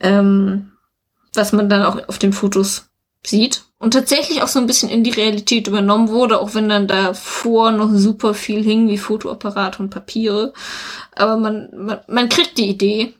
[0.00, 0.72] Ähm,
[1.34, 2.88] was man dann auch auf den Fotos
[3.24, 3.64] sieht.
[3.78, 7.70] Und tatsächlich auch so ein bisschen in die Realität übernommen wurde, auch wenn dann davor
[7.70, 10.52] noch super viel hing, wie Fotoapparate und Papiere.
[11.14, 13.14] Aber man, man, man kriegt die Idee.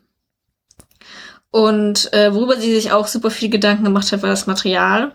[1.50, 5.12] Und äh, worüber sie sich auch super viel Gedanken gemacht hat, war das Material.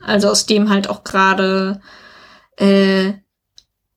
[0.00, 1.80] Also aus dem halt auch gerade
[2.56, 3.12] äh,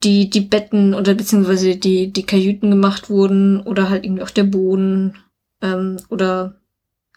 [0.03, 4.43] die, die Betten oder beziehungsweise die, die Kajüten gemacht wurden oder halt irgendwie auch der
[4.43, 5.17] Boden
[5.61, 6.55] ähm, oder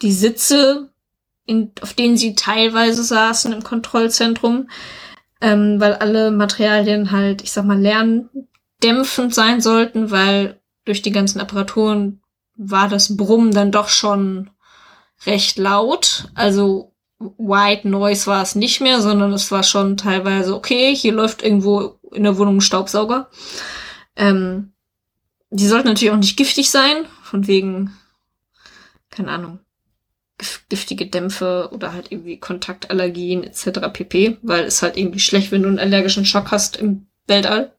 [0.03, 0.92] die Sitze,
[1.47, 4.69] in, auf denen sie teilweise saßen im Kontrollzentrum,
[5.41, 11.41] ähm, weil alle Materialien halt, ich sag mal, lerndämpfend sein sollten, weil durch die ganzen
[11.41, 12.23] Apparaturen
[12.57, 14.51] war das Brummen dann doch schon
[15.27, 16.29] recht laut.
[16.35, 21.43] Also White Noise war es nicht mehr, sondern es war schon teilweise, okay, hier läuft
[21.43, 23.31] irgendwo in der Wohnung ein Staubsauger.
[24.17, 24.73] Ähm,
[25.51, 27.97] die sollten natürlich auch nicht giftig sein, von wegen,
[29.11, 29.61] keine Ahnung,
[30.69, 33.81] giftige Dämpfe oder halt irgendwie Kontaktallergien etc.
[33.93, 37.73] pp, weil es halt irgendwie schlecht, wenn du einen allergischen Schock hast im Weltall.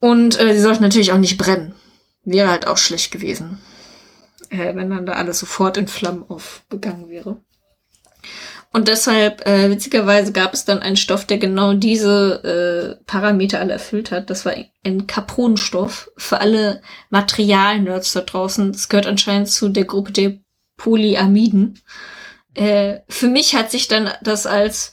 [0.00, 1.74] Und äh, die sollten natürlich auch nicht brennen.
[2.24, 3.60] Wäre halt auch schlecht gewesen,
[4.50, 7.40] äh, wenn dann da alles sofort in Flammen aufgegangen wäre.
[8.72, 13.72] Und deshalb, äh, witzigerweise, gab es dann einen Stoff, der genau diese äh, Parameter alle
[13.72, 14.28] erfüllt hat.
[14.28, 14.52] Das war
[14.84, 18.72] ein Capronstoff für alle Materialnerds da draußen.
[18.72, 20.34] Das gehört anscheinend zu der Gruppe der
[20.76, 21.80] Polyamiden.
[22.54, 24.92] Äh, für mich hat sich dann das als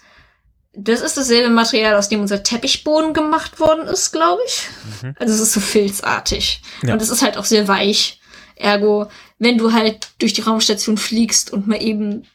[0.76, 4.68] das ist dasselbe Material, aus dem unser Teppichboden gemacht worden ist, glaube ich.
[5.02, 5.16] Mhm.
[5.20, 6.64] Also es ist so filzartig.
[6.82, 6.94] Ja.
[6.94, 8.20] Und es ist halt auch sehr weich.
[8.56, 12.26] Ergo, wenn du halt durch die Raumstation fliegst und mal eben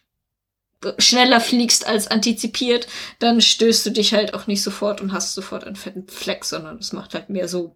[0.99, 2.87] schneller fliegst als antizipiert,
[3.19, 6.79] dann stößt du dich halt auch nicht sofort und hast sofort einen fetten Fleck, sondern
[6.79, 7.75] es macht halt mehr so.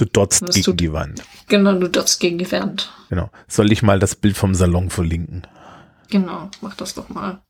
[0.00, 1.22] Du dotzt gegen du, die Wand.
[1.48, 2.90] Genau, du dotzt gegen die Wand.
[3.10, 3.28] Genau.
[3.48, 5.46] Soll ich mal das Bild vom Salon verlinken?
[6.08, 7.42] Genau, mach das doch mal.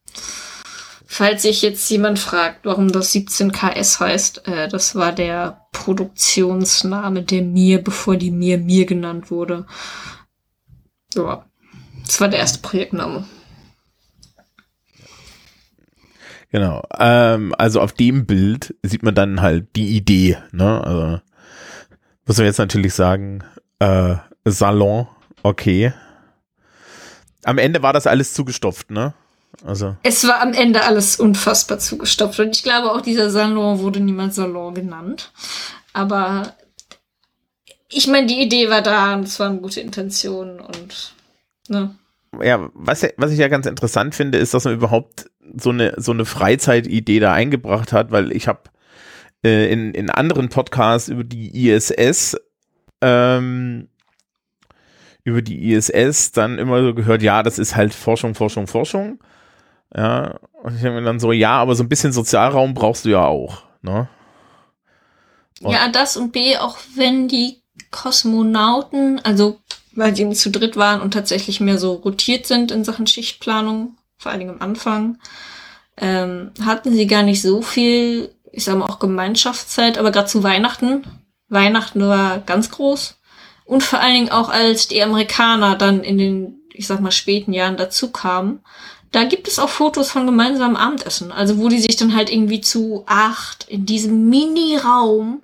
[1.07, 7.43] Falls sich jetzt jemand fragt, warum das 17KS heißt, äh, das war der Produktionsname der
[7.43, 9.65] Mir, bevor die Mir Mir genannt wurde.
[11.15, 11.45] Ja,
[12.05, 13.27] das war der erste Projektname.
[16.51, 16.83] Genau.
[16.99, 20.37] Ähm, also auf dem Bild sieht man dann halt die Idee.
[20.51, 20.83] Ne?
[20.85, 21.21] Also
[22.31, 23.43] muss man jetzt natürlich sagen,
[23.81, 24.15] äh,
[24.45, 25.09] Salon,
[25.43, 25.93] okay.
[27.43, 29.15] Am Ende war das alles zugestopft, ne?
[29.65, 29.97] Also.
[30.05, 32.39] Es war am Ende alles unfassbar zugestopft.
[32.39, 35.33] Und ich glaube, auch dieser Salon wurde niemals Salon genannt.
[35.93, 36.55] Aber
[37.89, 41.17] ich meine, die Idee war da und es waren gute Intentionen und
[41.67, 41.97] ne.
[42.41, 45.29] Ja, was, was ich ja ganz interessant finde, ist, dass man überhaupt
[45.61, 48.61] so eine, so eine Freizeitidee da eingebracht hat, weil ich habe
[49.45, 52.37] äh, in, in anderen Podcasts über die ISS
[53.01, 53.89] ähm,
[55.25, 59.21] über die ISS dann immer so gehört, ja, das ist halt Forschung, Forschung, Forschung.
[59.95, 63.11] Ja, und ich habe mir dann so, ja, aber so ein bisschen Sozialraum brauchst du
[63.11, 64.09] ja auch, ne?
[65.63, 69.61] Und Ja, das und B, auch wenn die Kosmonauten, also
[69.93, 74.31] weil sie zu dritt waren und tatsächlich mehr so rotiert sind in Sachen Schichtplanung, vor
[74.31, 75.19] allen Dingen am Anfang,
[75.97, 80.43] ähm, hatten sie gar nicht so viel, ich sag mal auch Gemeinschaftszeit, aber gerade zu
[80.43, 81.05] Weihnachten.
[81.49, 83.17] Weihnachten war ganz groß.
[83.65, 87.53] Und vor allen Dingen auch als die Amerikaner dann in den, ich sag mal, späten
[87.53, 88.61] Jahren dazu kamen,
[89.13, 91.33] da gibt es auch Fotos von gemeinsamen Abendessen.
[91.33, 95.43] Also wo die sich dann halt irgendwie zu acht in diesem Mini-Raum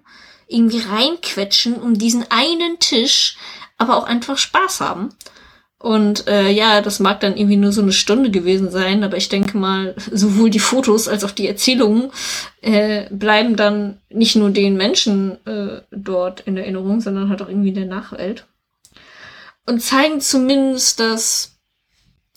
[0.49, 3.37] irgendwie reinquetschen um diesen einen Tisch,
[3.79, 5.11] aber auch einfach Spaß haben.
[5.79, 9.29] Und äh, ja, das mag dann irgendwie nur so eine Stunde gewesen sein, aber ich
[9.29, 12.11] denke mal, sowohl die Fotos als auch die Erzählungen
[12.63, 17.73] äh, bleiben dann nicht nur den Menschen äh, dort in Erinnerung, sondern halt auch irgendwie
[17.73, 18.47] der Nachwelt.
[19.67, 21.59] Und zeigen zumindest, dass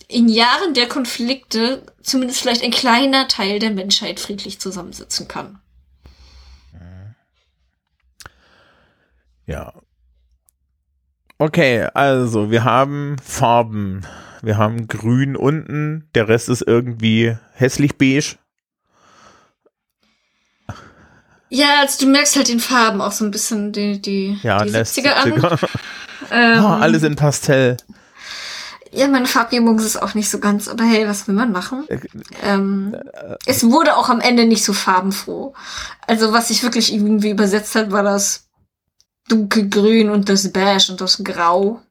[0.09, 5.59] in Jahren der Konflikte zumindest vielleicht ein kleiner Teil der Menschheit friedlich zusammensitzen kann.
[9.45, 9.73] Ja.
[11.41, 14.05] Okay, also wir haben Farben.
[14.41, 18.35] Wir haben grün unten, der Rest ist irgendwie hässlich beige.
[21.49, 24.71] Ja, also du merkst halt den Farben auch so ein bisschen die, die, Ja, die
[24.71, 25.31] Nest 70er an.
[25.33, 25.69] 70er.
[26.31, 27.77] Ähm, Oh, alles in Pastell.
[28.91, 31.85] Ja, meine Farbgebung ist auch nicht so ganz, aber hey, was will man machen?
[31.87, 31.99] Äh,
[32.43, 32.95] Ähm,
[33.45, 35.53] es wurde auch am Ende nicht so farbenfroh.
[36.05, 38.48] Also was sich wirklich irgendwie übersetzt hat, war das
[39.31, 41.81] dunkelgrün und das beige und das grau.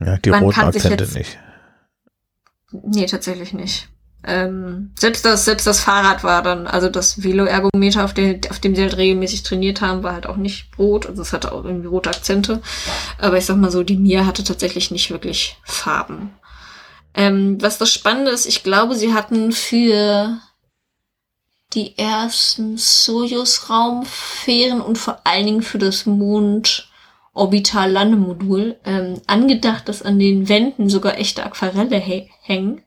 [0.00, 1.38] Ja, die Man roten Akzente jetzt- nicht.
[2.72, 3.88] Nee, tatsächlich nicht.
[4.22, 8.74] Ähm, selbst das, selbst das Fahrrad war dann, also das Velo-Ergometer, auf, dem auf dem
[8.76, 11.06] sie halt regelmäßig trainiert haben, war halt auch nicht rot.
[11.06, 12.60] Also es hatte auch irgendwie rote Akzente.
[13.18, 16.30] Aber ich sag mal so, die Mia hatte tatsächlich nicht wirklich Farben.
[17.14, 20.38] Ähm, was das Spannende ist, ich glaube, sie hatten für
[21.74, 30.48] die ersten Soyuz-Raumfähren und vor allen Dingen für das Mond-Orbital-Landemodul ähm, angedacht, dass an den
[30.48, 32.82] Wänden sogar echte Aquarelle hä- hängen.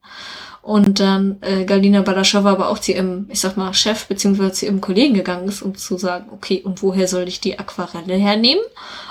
[0.62, 4.65] Und dann äh, Galina Balaschowa aber auch zu ihrem, ich sag mal, Chef beziehungsweise zu
[4.65, 8.63] ihrem Kollegen gegangen ist, um zu sagen, okay, und woher soll ich die Aquarelle hernehmen?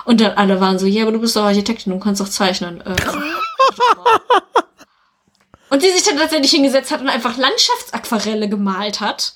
[0.06, 2.80] Und dann alle waren so, ja, aber du bist doch Architektin, du kannst doch zeichnen.
[2.80, 2.96] Äh,
[5.70, 9.34] und die sich dann tatsächlich hingesetzt hat und einfach Landschaftsaquarelle gemalt hat.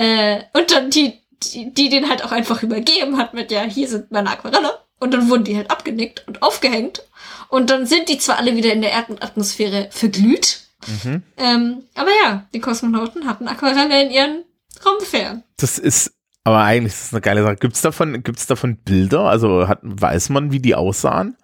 [0.00, 3.86] Äh, und dann die, die, die den halt auch einfach übergeben hat mit, ja, hier
[3.86, 4.78] sind meine Aquarelle.
[4.98, 7.02] Und dann wurden die halt abgenickt und aufgehängt.
[7.50, 10.60] Und dann sind die zwar alle wieder in der Erdatmosphäre verglüht.
[10.86, 11.22] Mhm.
[11.36, 14.44] Ähm, aber ja, die Kosmonauten hatten Aquarelle in ihren
[14.86, 15.44] Raumfähren.
[15.58, 16.12] Das ist,
[16.44, 17.56] aber eigentlich ist das eine geile Sache.
[17.56, 19.24] Gibt's davon, gibt's davon Bilder?
[19.24, 21.36] Also hat, weiß man, wie die aussahen?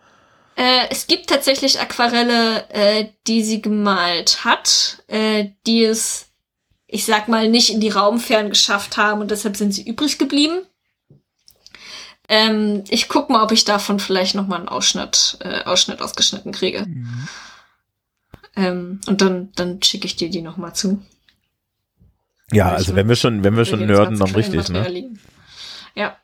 [0.56, 6.28] Äh, es gibt tatsächlich Aquarelle, äh, die sie gemalt hat, äh, die es,
[6.86, 10.60] ich sag mal, nicht in die Raumfähren geschafft haben und deshalb sind sie übrig geblieben.
[12.28, 16.52] Ähm, ich guck mal, ob ich davon vielleicht noch mal einen Ausschnitt, äh, Ausschnitt ausgeschnitten
[16.52, 16.86] kriege.
[18.56, 21.02] Ähm, und dann, dann schicke ich dir die noch mal zu.
[22.52, 24.88] Ja, also wenn wir schon, wenn wir schon nörden, dann richtig, ne?
[24.88, 25.20] liegen.
[25.94, 26.16] Ja.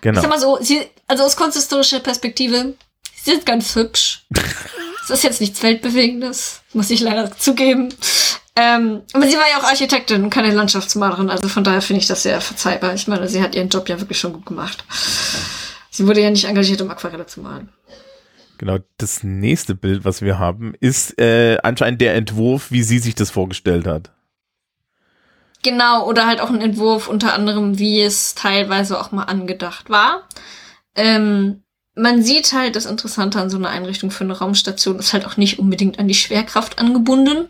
[0.00, 0.18] Genau.
[0.18, 2.74] Ich sag mal so, sie, also aus kunsthistorischer Perspektive,
[3.14, 4.26] sie sind ganz hübsch.
[5.02, 7.92] Es ist jetzt nichts Weltbewegendes, muss ich leider zugeben.
[8.56, 12.08] Ähm, aber sie war ja auch Architektin und keine Landschaftsmalerin, also von daher finde ich
[12.08, 12.94] das sehr verzeihbar.
[12.94, 14.84] Ich meine, sie hat ihren Job ja wirklich schon gut gemacht.
[15.90, 17.68] Sie wurde ja nicht engagiert, um Aquarelle zu malen.
[18.58, 23.14] Genau, das nächste Bild, was wir haben, ist äh, anscheinend der Entwurf, wie sie sich
[23.14, 24.10] das vorgestellt hat.
[25.62, 30.28] Genau, oder halt auch ein Entwurf unter anderem, wie es teilweise auch mal angedacht war.
[30.94, 31.62] Ähm,
[31.94, 35.36] man sieht halt, das Interessante an so einer Einrichtung für eine Raumstation ist halt auch
[35.36, 37.48] nicht unbedingt an die Schwerkraft angebunden.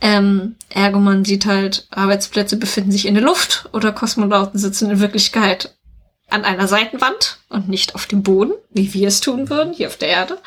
[0.00, 5.00] Ähm, ergo, man sieht halt, Arbeitsplätze befinden sich in der Luft oder Kosmonauten sitzen in
[5.00, 5.74] Wirklichkeit
[6.30, 9.96] an einer Seitenwand und nicht auf dem Boden, wie wir es tun würden, hier auf
[9.96, 10.38] der Erde.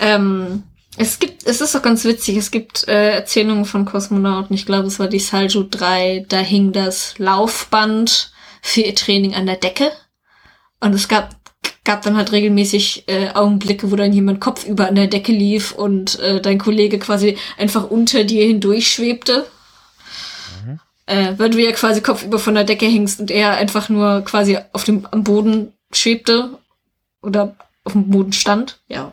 [0.00, 0.64] Ähm,
[0.96, 4.88] es gibt, es ist auch ganz witzig, es gibt äh, Erzählungen von Kosmonauten, ich glaube,
[4.88, 9.92] es war die Salju 3, da hing das Laufband für ihr Training an der Decke.
[10.80, 11.36] Und es gab,
[11.86, 16.18] gab dann halt regelmäßig äh, Augenblicke, wo dann jemand kopfüber an der Decke lief und
[16.18, 19.46] äh, dein Kollege quasi einfach unter dir hindurch schwebte.
[21.06, 24.58] Äh, weil du ja quasi kopfüber von der Decke hängst und er einfach nur quasi
[24.72, 26.58] auf dem am Boden schwebte
[27.22, 28.80] oder auf dem Boden stand.
[28.88, 29.12] Ja.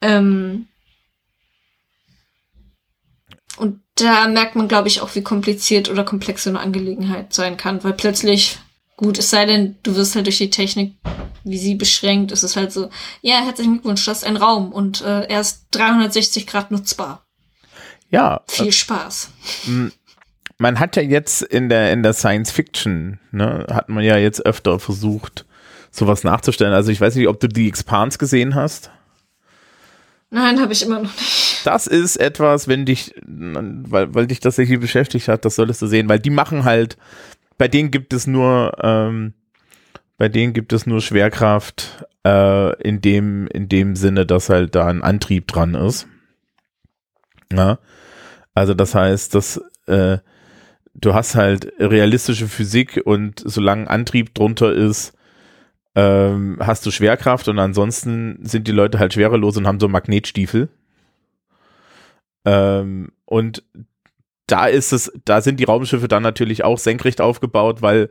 [0.00, 0.66] Ähm,
[3.58, 7.56] und da merkt man, glaube ich, auch, wie kompliziert oder komplex so eine Angelegenheit sein
[7.56, 8.58] kann, weil plötzlich
[8.98, 10.94] Gut, es sei denn, du wirst halt durch die Technik,
[11.44, 12.90] wie sie beschränkt, ist es halt so,
[13.22, 17.24] ja, herzlichen Glückwunsch, das ist ein Raum und äh, er ist 360 Grad nutzbar.
[18.10, 18.40] Ja.
[18.48, 19.30] Viel Spaß.
[20.58, 24.44] Man hat ja jetzt in der, in der Science Fiction, ne, hat man ja jetzt
[24.44, 25.46] öfter versucht,
[25.92, 26.74] sowas nachzustellen.
[26.74, 28.90] Also ich weiß nicht, ob du die Expanse gesehen hast.
[30.30, 31.60] Nein, habe ich immer noch nicht.
[31.64, 35.86] Das ist etwas, wenn dich, weil, weil dich das hier beschäftigt hat, das solltest du
[35.86, 36.96] sehen, weil die machen halt,
[37.58, 39.34] bei denen gibt es nur, ähm,
[40.16, 44.86] bei denen gibt es nur Schwerkraft äh, in dem, in dem Sinne, dass halt da
[44.86, 46.06] ein Antrieb dran ist.
[47.52, 47.78] Ja.
[48.54, 50.18] Also das heißt, dass äh,
[50.94, 55.14] du hast halt realistische Physik und solange Antrieb drunter ist,
[55.94, 60.68] ähm, hast du Schwerkraft und ansonsten sind die Leute halt schwerelos und haben so Magnetstiefel.
[62.44, 63.62] Ähm, und
[64.48, 68.10] da ist es, da sind die Raumschiffe dann natürlich auch senkrecht aufgebaut, weil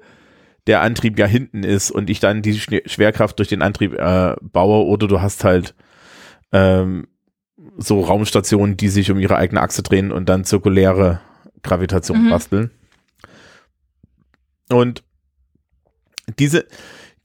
[0.68, 4.86] der Antrieb ja hinten ist und ich dann die Schwerkraft durch den Antrieb äh, baue
[4.86, 5.76] oder du hast halt
[6.52, 7.08] ähm,
[7.78, 11.22] so Raumstationen, die sich um ihre eigene Achse drehen und dann zirkuläre
[11.64, 12.30] Gravitation mhm.
[12.30, 12.72] basteln.
[14.70, 15.04] Und
[16.40, 16.66] diese,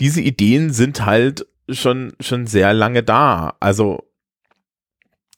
[0.01, 3.57] diese Ideen sind halt schon, schon sehr lange da.
[3.61, 4.05] Also,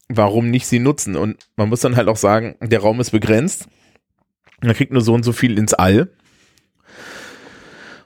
[0.09, 1.15] warum nicht sie nutzen?
[1.15, 3.67] Und man muss dann halt auch sagen, der Raum ist begrenzt.
[4.61, 6.09] Man kriegt nur so und so viel ins All.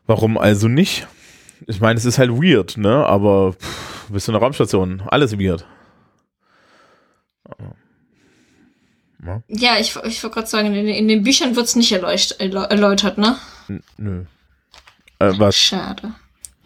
[0.06, 1.08] Warum also nicht?
[1.68, 3.06] Ich meine, es ist halt weird, ne?
[3.06, 5.04] Aber pff, bist du eine Raumstation?
[5.08, 5.66] Alles weird.
[9.26, 13.18] Ja, ja ich, ich wollte gerade sagen, in, in, den Büchern wird es nicht erläutert,
[13.18, 13.38] ne?
[13.68, 14.24] N nö.
[15.20, 15.58] Äh, was?
[15.58, 16.14] Schade.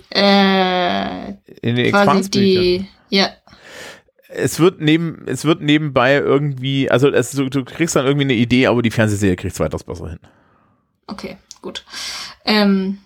[0.10, 3.30] Äh, in den quasi die, ja.
[4.36, 8.34] Es wird neben, es wird nebenbei irgendwie, also es, du, du, kriegst dann irgendwie eine
[8.34, 10.19] Idee, aber die Fernsehserie kriegt es weitaus besser hin.
[11.08, 11.86] Okay, gut.
[12.46, 12.98] Ähm,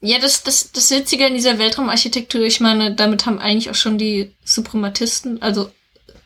[0.00, 3.98] ja, das, das, das Witzige in dieser Weltraumarchitektur, ich meine, damit haben eigentlich auch schon
[3.98, 5.70] die Suprematisten, also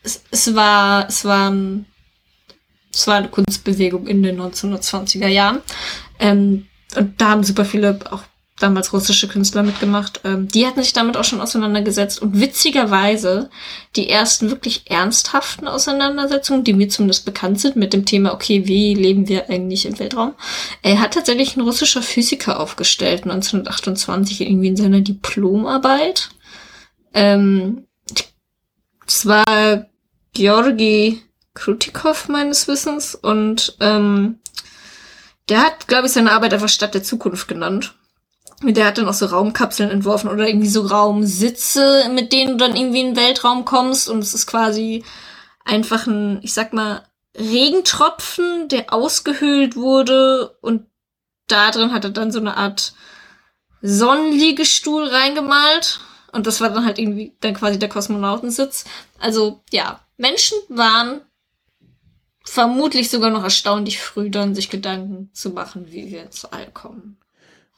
[0.03, 1.53] es, es war, es war,
[2.93, 5.61] es war eine Kunstbewegung in den 1920er Jahren.
[6.19, 8.23] Ähm, und da haben super viele auch
[8.59, 10.21] damals russische Künstler mitgemacht.
[10.25, 12.23] Ähm, die hatten sich damit auch schon auseinandergesetzt.
[12.23, 13.51] Und witzigerweise
[13.97, 18.95] die ersten wirklich ernsthaften Auseinandersetzungen, die mir zumindest bekannt sind mit dem Thema, okay, wie
[18.95, 20.35] leben wir eigentlich im Weltraum,
[20.83, 26.31] er hat tatsächlich ein russischer Physiker aufgestellt, 1928 irgendwie in seiner Diplomarbeit.
[27.13, 27.87] Ähm,
[29.05, 29.87] das war
[30.33, 31.23] Georgi
[31.55, 34.39] Krutikov meines Wissens und ähm,
[35.49, 37.95] der hat, glaube ich, seine Arbeit einfach Stadt der Zukunft genannt.
[38.63, 42.77] Der hat dann auch so Raumkapseln entworfen oder irgendwie so Raumsitze, mit denen du dann
[42.77, 45.05] irgendwie in den Weltraum kommst und es ist quasi
[45.65, 47.03] einfach ein, ich sag mal,
[47.37, 50.87] Regentropfen, der ausgehöhlt wurde und
[51.49, 52.95] da drin hat er dann so eine Art
[53.83, 56.01] Sonnenliegestuhl reingemalt
[56.33, 58.85] und das war dann halt irgendwie dann quasi der Kosmonautensitz.
[59.19, 61.21] Also ja, Menschen waren
[62.45, 67.19] vermutlich sogar noch erstaunlich früh dann sich Gedanken zu machen, wie wir ins All kommen.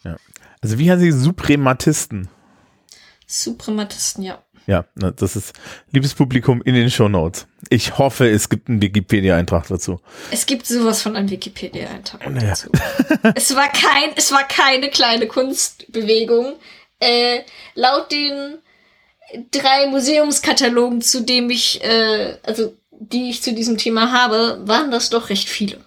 [0.04, 0.16] Ja.
[0.60, 2.28] Also wie heißen sie Suprematisten?
[3.26, 4.42] Suprematisten, ja.
[4.66, 5.54] Ja, das ist
[5.92, 7.46] liebes Publikum in den Show Notes.
[7.70, 9.98] Ich hoffe, es gibt einen Wikipedia-Eintrag dazu.
[10.30, 12.48] Es gibt sowas von einem Wikipedia-Eintrag oh, naja.
[12.48, 12.70] dazu.
[13.34, 16.56] es war kein, es war keine kleine Kunstbewegung.
[17.00, 17.40] Äh,
[17.74, 18.58] laut den
[19.50, 25.08] drei Museumskatalogen, zu dem ich, äh, also die ich zu diesem Thema habe, waren das
[25.08, 25.78] doch recht viele.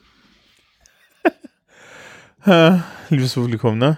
[3.10, 3.98] liebes Publikum, ne?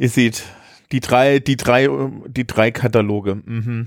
[0.00, 0.44] Ihr seht,
[0.92, 1.86] die drei, die drei,
[2.26, 3.34] die drei Kataloge.
[3.34, 3.86] Mhm.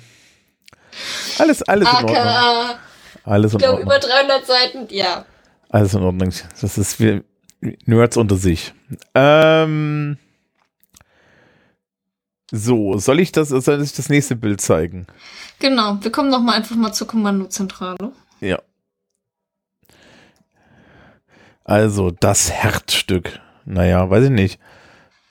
[1.40, 2.76] Alles, alles AKA, in Ordnung.
[3.24, 5.26] Alles in ich glaube, über 300 Seiten, ja.
[5.70, 6.32] Alles in Ordnung.
[6.62, 7.24] Das ist wie
[7.86, 8.76] Nerds unter sich.
[9.16, 10.20] Ähm,
[12.52, 15.08] so, soll ich das, soll ich das nächste Bild zeigen?
[15.58, 18.12] Genau, wir kommen noch mal einfach mal zur Kommandozentrale.
[18.40, 18.62] Ja.
[21.64, 23.40] Also, das Herzstück.
[23.66, 24.60] Naja, weiß ich nicht.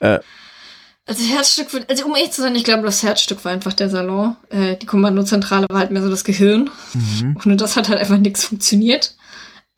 [0.01, 0.19] Äh,
[1.05, 4.37] also Herzstück, also um ehrlich zu sein, ich glaube, das Herzstück war einfach der Salon.
[4.49, 6.69] Äh, die Kommandozentrale war halt mehr so das Gehirn.
[6.93, 7.37] Mhm.
[7.43, 9.15] Ohne das hat halt einfach nichts funktioniert.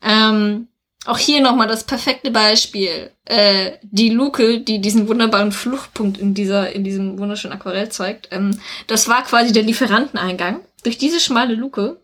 [0.02, 0.68] Ähm,
[1.04, 3.10] auch hier nochmal das perfekte Beispiel.
[3.24, 8.60] Äh, die Luke, die diesen wunderbaren Fluchtpunkt in dieser, in diesem wunderschönen Aquarell zeigt, ähm,
[8.86, 10.60] das war quasi der Lieferanteneingang.
[10.84, 12.00] Durch diese schmale Luke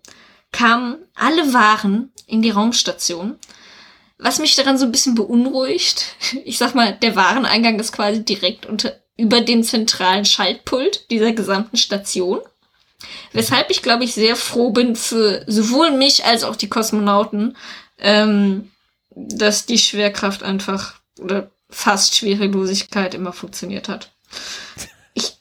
[0.50, 3.36] kamen alle Waren in die Raumstation
[4.22, 8.66] was mich daran so ein bisschen beunruhigt, ich sag mal, der Wareneingang ist quasi direkt
[8.66, 12.40] unter, über dem zentralen Schaltpult dieser gesamten Station.
[13.32, 17.56] Weshalb ich, glaube ich, sehr froh bin für sowohl mich als auch die Kosmonauten,
[17.98, 18.72] ähm,
[19.14, 24.10] dass die Schwerkraft einfach, oder fast Schwerelosigkeit immer funktioniert hat.
[25.14, 25.36] Ich,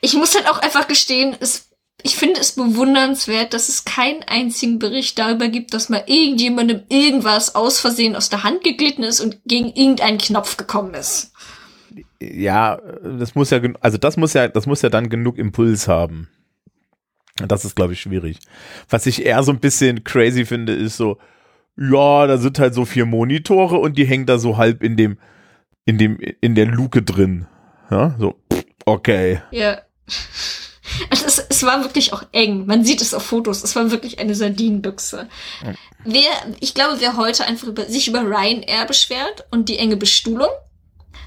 [0.00, 1.68] ich muss halt auch einfach gestehen, es,
[2.02, 7.54] ich finde es bewundernswert, dass es keinen einzigen Bericht darüber gibt, dass mal irgendjemandem irgendwas
[7.54, 11.32] aus Versehen aus der Hand geglitten ist und gegen irgendeinen Knopf gekommen ist.
[12.20, 16.28] Ja, das muss ja, also das muss ja, das muss ja dann genug Impuls haben.
[17.36, 18.38] Das ist, glaube ich, schwierig.
[18.88, 21.18] Was ich eher so ein bisschen crazy finde, ist so,
[21.76, 25.18] ja, da sind halt so vier Monitore und die hängen da so halb in dem,
[25.84, 27.46] in dem, in der Luke drin.
[27.90, 28.34] Ja, so,
[28.84, 29.40] okay.
[29.52, 29.78] Ja.
[31.10, 32.66] Also es, es war wirklich auch eng.
[32.66, 33.62] Man sieht es auf Fotos.
[33.62, 35.28] Es war wirklich eine Sardinenbüchse.
[36.04, 40.48] Wer, ich glaube, wer heute einfach über, sich über Ryanair beschwert und die enge Bestuhlung,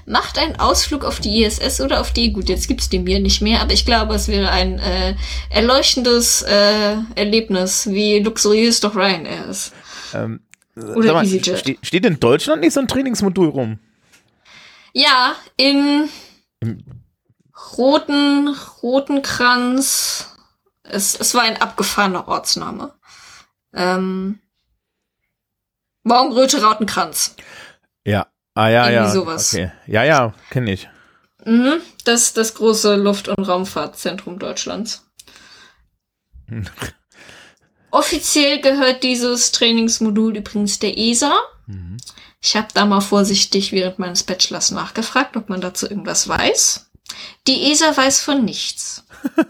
[0.06, 3.40] macht einen Ausflug auf die ISS oder auf die, gut, jetzt gibt's die mir nicht
[3.40, 5.14] mehr, aber ich glaube, es wäre ein äh,
[5.50, 9.72] erleuchtendes äh, Erlebnis, wie luxuriös doch Ryanair ist.
[10.14, 10.40] Ähm,
[10.76, 11.26] oder mal.
[11.26, 13.78] Ste steht in Deutschland nicht so ein Trainingsmodul rum?
[14.94, 16.08] Ja, in
[16.60, 16.84] Im
[17.76, 20.28] roten, roten Kranz.
[20.82, 22.94] Es, es war ein abgefahrener Ortsname.
[23.74, 24.40] Ähm,
[26.02, 27.36] Morgenröte Rautenkranz.
[28.04, 29.10] Ja, Ah ja, Irgendwie ja.
[29.10, 29.54] sowas.
[29.54, 29.70] Okay.
[29.86, 30.88] Ja, ja, kenne ich.
[31.44, 35.06] Mhm, das das große Luft- und Raumfahrtzentrum Deutschlands.
[37.90, 41.34] Offiziell gehört dieses Trainingsmodul übrigens der ESA.
[41.66, 41.96] Mhm.
[42.40, 46.90] Ich habe da mal vorsichtig während meines Bachelors nachgefragt, ob man dazu irgendwas weiß.
[47.46, 49.04] Die ESA weiß von nichts.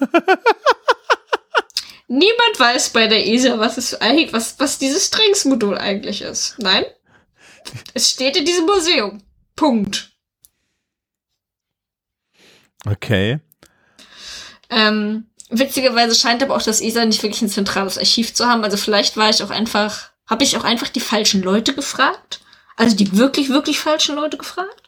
[2.09, 6.57] Niemand weiß bei der ESA, was es eigentlich, was, was dieses Trainingsmodul eigentlich ist.
[6.59, 6.85] Nein?
[7.95, 9.23] Es steht in diesem Museum.
[9.57, 10.13] Punkt.
[12.87, 13.41] Okay.
[14.71, 18.65] Ähm, witzigerweise scheint aber auch das ESA nicht wirklich ein zentrales Archiv zu haben.
[18.65, 22.41] Also vielleicht war ich auch einfach, habe ich auch einfach die falschen Leute gefragt.
[22.77, 24.82] Also die wirklich, wirklich falschen Leute gefragt.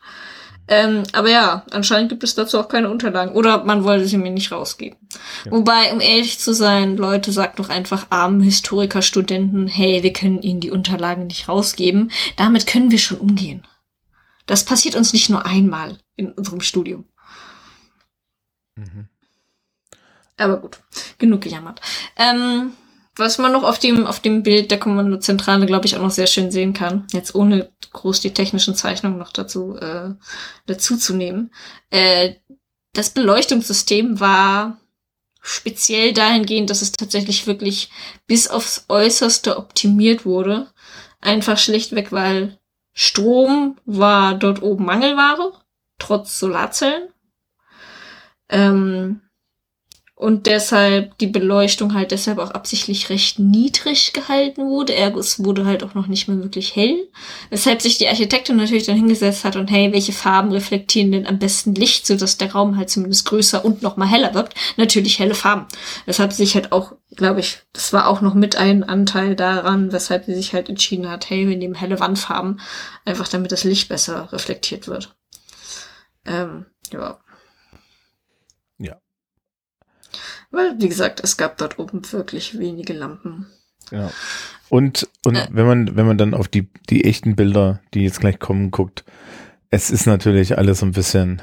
[0.67, 3.35] Ähm, aber ja, anscheinend gibt es dazu auch keine Unterlagen.
[3.35, 4.99] Oder man wollte sie mir nicht rausgeben.
[5.45, 5.53] Ja.
[5.53, 10.41] Wobei, um ehrlich zu sein, Leute, sagt doch einfach armen Historiker, Studenten, hey, wir können
[10.41, 12.11] ihnen die Unterlagen nicht rausgeben.
[12.37, 13.67] Damit können wir schon umgehen.
[14.47, 17.05] Das passiert uns nicht nur einmal in unserem Studium.
[18.77, 19.09] Mhm.
[20.37, 20.79] Aber gut,
[21.19, 21.81] genug gejammert.
[22.17, 22.73] Ähm,
[23.17, 26.27] was man noch auf dem, auf dem Bild der Kommandozentrale, glaube ich, auch noch sehr
[26.27, 30.15] schön sehen kann, jetzt ohne groß die technischen Zeichnungen noch dazu, äh,
[30.67, 31.53] dazu zu nehmen.
[31.91, 32.35] Äh,
[32.93, 34.79] das Beleuchtungssystem war
[35.41, 37.91] speziell dahingehend, dass es tatsächlich wirklich
[38.27, 40.69] bis aufs Äußerste optimiert wurde.
[41.21, 42.59] Einfach schlichtweg, weil
[42.93, 45.53] Strom war dort oben Mangelware,
[45.99, 47.09] trotz Solarzellen.
[48.49, 49.21] Ähm,
[50.17, 54.95] und deshalb die Beleuchtung halt deshalb auch absichtlich recht niedrig gehalten wurde.
[54.95, 57.09] Ergo, es wurde halt auch noch nicht mehr wirklich hell.
[57.51, 61.41] Weshalb sich die Architektin natürlich dann hingesetzt hat und hey, welche Farben reflektieren denn am
[61.41, 64.55] besten Licht, sodass der Raum halt zumindest größer und noch mal heller wirkt.
[64.77, 65.67] Natürlich helle Farben.
[66.07, 70.27] Weshalb sich halt auch, glaube ich, das war auch noch mit ein Anteil daran, weshalb
[70.27, 72.61] sie sich halt entschieden hat, hey, wir nehmen helle Wandfarben,
[73.05, 75.17] einfach damit das Licht besser reflektiert wird.
[76.25, 77.19] Ähm, ja.
[80.55, 83.47] Weil, wie gesagt, es gab dort oben wirklich wenige Lampen.
[83.91, 84.11] Ja.
[84.69, 85.49] Und, und äh.
[85.51, 89.05] wenn man, wenn man dann auf die, die echten Bilder, die jetzt gleich kommen, guckt,
[89.71, 91.43] es ist natürlich alles so ein bisschen,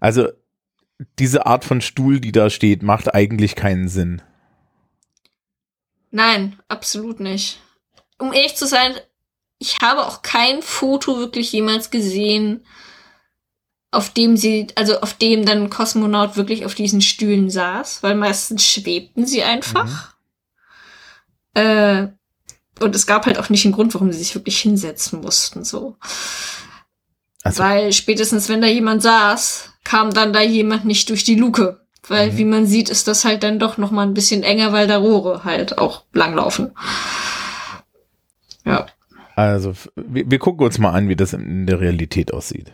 [0.00, 0.28] also
[1.18, 4.22] diese Art von Stuhl, die da steht, macht eigentlich keinen Sinn.
[6.10, 7.60] Nein, absolut nicht.
[8.18, 8.94] Um ehrlich zu sein,
[9.58, 12.64] ich habe auch kein Foto wirklich jemals gesehen,
[13.90, 18.14] auf dem sie, also auf dem dann ein Kosmonaut wirklich auf diesen Stühlen saß, weil
[18.14, 20.14] meistens schwebten sie einfach.
[21.54, 21.62] Mhm.
[21.62, 22.08] Äh,
[22.80, 25.96] und es gab halt auch nicht einen Grund, warum sie sich wirklich hinsetzen mussten, so.
[27.42, 27.62] Also.
[27.62, 31.80] Weil spätestens, wenn da jemand saß, kam dann da jemand nicht durch die Luke.
[32.08, 32.38] Weil, mhm.
[32.38, 34.98] wie man sieht, ist das halt dann doch noch mal ein bisschen enger, weil da
[34.98, 36.72] Rohre halt auch langlaufen.
[38.64, 38.86] Ja.
[39.36, 42.72] Also, wir, wir gucken uns mal an, wie das in der Realität aussieht.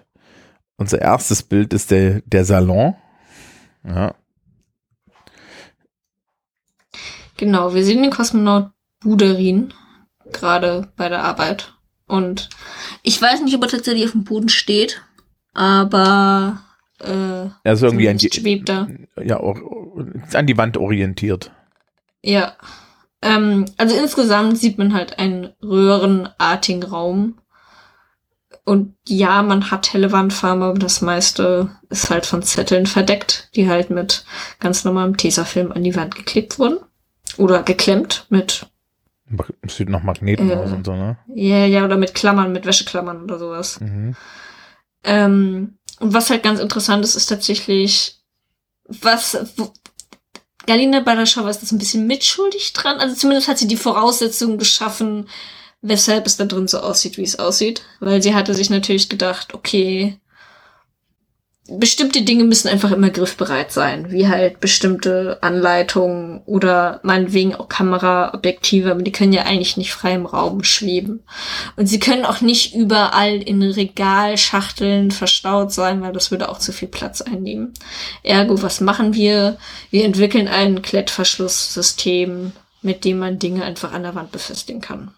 [0.77, 2.95] Unser erstes Bild ist der, der Salon.
[3.85, 4.15] Ja.
[7.37, 8.71] Genau, wir sehen den Kosmonaut
[9.01, 9.75] Buderin
[10.33, 11.75] gerade bei der Arbeit.
[12.07, 12.49] Und
[13.03, 15.03] ich weiß nicht, ob er tatsächlich auf dem Boden steht,
[15.55, 16.63] aber
[17.01, 18.89] äh, er ist irgendwie an die, schwebt da.
[19.23, 21.51] Ja, an die Wand orientiert.
[22.23, 22.57] Ja.
[23.23, 27.39] Ähm, also insgesamt sieht man halt einen röhrenartigen Raum
[28.65, 33.69] und ja, man hat helle Wandfarben, aber das meiste ist halt von Zetteln verdeckt, die
[33.69, 34.25] halt mit
[34.61, 36.79] ganz normalem Tesafilm an die Wand geklebt wurden.
[37.39, 38.67] Oder geklemmt mit.
[39.67, 41.17] Sieht noch Magneten äh, aus und so, ne?
[41.35, 43.81] Ja, ja, oder mit Klammern, mit Wäscheklammern oder sowas.
[43.81, 44.15] Mhm.
[45.05, 48.23] Ähm, und was halt ganz interessant ist, ist tatsächlich,
[48.85, 49.73] was, wo,
[50.67, 52.99] Galina Badaschowa ist das ein bisschen mitschuldig dran.
[52.99, 55.29] Also zumindest hat sie die Voraussetzungen geschaffen,
[55.83, 57.83] weshalb es da drin so aussieht, wie es aussieht.
[58.01, 60.19] Weil sie hatte sich natürlich gedacht, okay,
[61.79, 68.91] bestimmte Dinge müssen einfach immer griffbereit sein, wie halt bestimmte Anleitungen oder meinetwegen auch Kameraobjektive,
[68.91, 71.23] aber die können ja eigentlich nicht frei im Raum schweben.
[71.77, 76.73] Und sie können auch nicht überall in Regalschachteln verstaut sein, weil das würde auch zu
[76.73, 77.73] viel Platz einnehmen.
[78.23, 79.57] Ergo, was machen wir?
[79.91, 82.53] Wir entwickeln ein Klettverschlusssystem,
[82.83, 85.13] mit dem man Dinge einfach an der Wand befestigen kann.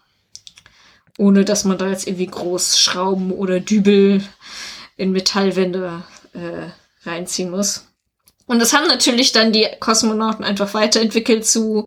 [1.17, 4.21] Ohne dass man da jetzt irgendwie groß Schrauben oder Dübel
[4.97, 6.03] in Metallwände
[6.33, 7.87] äh, reinziehen muss.
[8.47, 11.85] Und das haben natürlich dann die Kosmonauten einfach weiterentwickelt zu,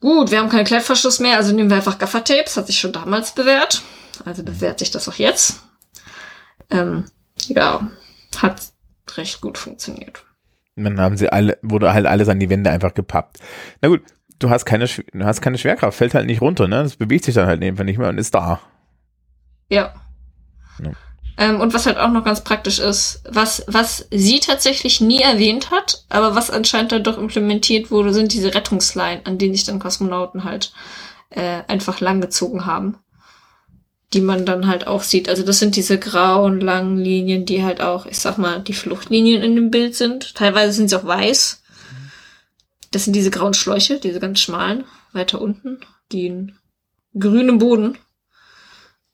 [0.00, 3.32] gut, wir haben keinen Klettverschluss mehr, also nehmen wir einfach Gaffertapes, hat sich schon damals
[3.32, 3.82] bewährt.
[4.24, 5.60] Also bewährt sich das auch jetzt.
[6.70, 7.04] Ähm,
[7.48, 7.90] ja,
[8.38, 8.62] hat
[9.16, 10.24] recht gut funktioniert.
[10.76, 13.38] Und dann haben sie alle, wurde halt alles an die Wände einfach gepappt.
[13.80, 14.02] Na gut,
[14.38, 16.82] du hast keine, du hast keine Schwerkraft, fällt halt nicht runter, ne?
[16.82, 18.60] Das bewegt sich dann halt einfach nicht mehr und ist da.
[19.68, 19.94] Ja.
[20.82, 20.92] ja.
[21.38, 25.70] Ähm, und was halt auch noch ganz praktisch ist, was, was sie tatsächlich nie erwähnt
[25.70, 29.78] hat, aber was anscheinend dann doch implementiert wurde, sind diese Rettungsleinen, an denen sich dann
[29.78, 30.72] Kosmonauten halt
[31.30, 32.98] äh, einfach langgezogen haben.
[34.12, 35.28] Die man dann halt auch sieht.
[35.28, 39.42] Also das sind diese grauen, langen Linien, die halt auch, ich sag mal, die Fluchtlinien
[39.42, 40.36] in dem Bild sind.
[40.36, 41.64] Teilweise sind sie auch weiß.
[42.90, 45.80] Das sind diese grauen Schläuche, diese ganz schmalen, weiter unten,
[46.12, 46.58] die in
[47.18, 47.98] grünem Boden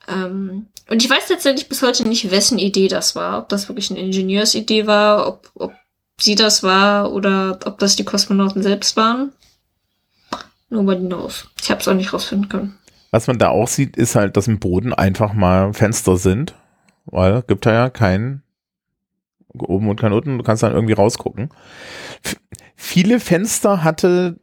[0.09, 3.39] ähm, und ich weiß tatsächlich bis heute nicht, wessen Idee das war.
[3.39, 5.73] Ob das wirklich eine Ingenieursidee war, ob, ob
[6.19, 9.33] sie das war oder ob das die Kosmonauten selbst waren.
[10.71, 11.49] Nobody knows.
[11.61, 12.79] Ich habe es auch nicht rausfinden können.
[13.11, 16.55] Was man da auch sieht, ist halt, dass im Boden einfach mal Fenster sind,
[17.05, 18.43] weil gibt da ja kein
[19.49, 20.39] oben und kein unten.
[20.39, 21.51] Du kannst dann irgendwie rausgucken.
[22.85, 24.37] Viele Fenster hatte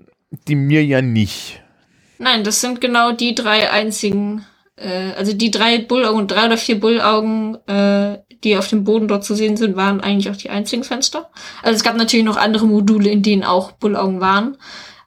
[0.47, 1.61] die mir ja nicht.
[2.19, 4.45] Nein, das sind genau die drei einzigen
[4.79, 9.25] äh, also die drei Bullaugen, drei oder vier Bullaugen, äh, die auf dem Boden dort
[9.25, 11.29] zu sehen sind, waren eigentlich auch die einzigen Fenster.
[11.61, 14.57] Also es gab natürlich noch andere Module, in denen auch Bullaugen waren.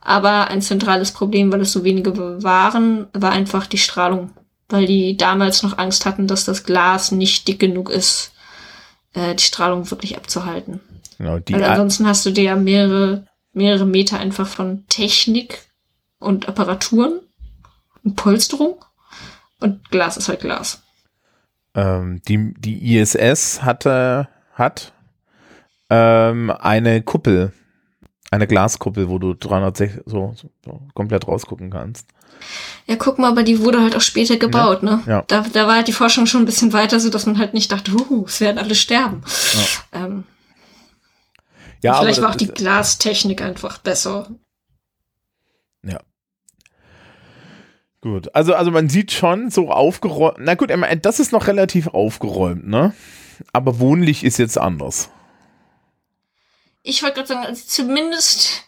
[0.02, 4.30] Aber ein zentrales Problem, weil es so wenige waren, war einfach die Strahlung.
[4.68, 8.32] Weil die damals noch Angst hatten, dass das Glas nicht dick genug ist,
[9.14, 10.80] äh, die Strahlung wirklich abzuhalten.
[11.22, 15.68] Genau, die weil ansonsten hast du dir ja mehrere, mehrere Meter einfach von Technik
[16.18, 17.20] und Apparaturen
[18.02, 18.84] und Polsterung
[19.60, 20.82] und Glas ist halt Glas.
[21.76, 24.92] Ähm, die, die ISS hatte, hat
[25.90, 27.52] ähm, eine Kuppel,
[28.32, 32.08] eine Glaskuppel, wo du 360 so, so, komplett rausgucken kannst.
[32.88, 35.02] Ja, guck mal, aber die wurde halt auch später gebaut, ja, ne?
[35.06, 35.24] Ja.
[35.28, 37.70] Da, da war halt die Forschung schon ein bisschen weiter, so dass man halt nicht
[37.70, 39.22] dachte, uh, es werden alle sterben.
[39.92, 40.04] Ja.
[40.04, 40.24] Ähm,
[41.82, 44.30] ja, vielleicht war auch die Glastechnik einfach besser.
[45.84, 46.00] Ja.
[48.00, 50.38] Gut, also, also man sieht schon so aufgeräumt.
[50.40, 50.70] Na gut,
[51.02, 52.94] das ist noch relativ aufgeräumt, ne?
[53.52, 55.10] Aber wohnlich ist jetzt anders.
[56.82, 58.64] Ich wollte gerade sagen, also zumindest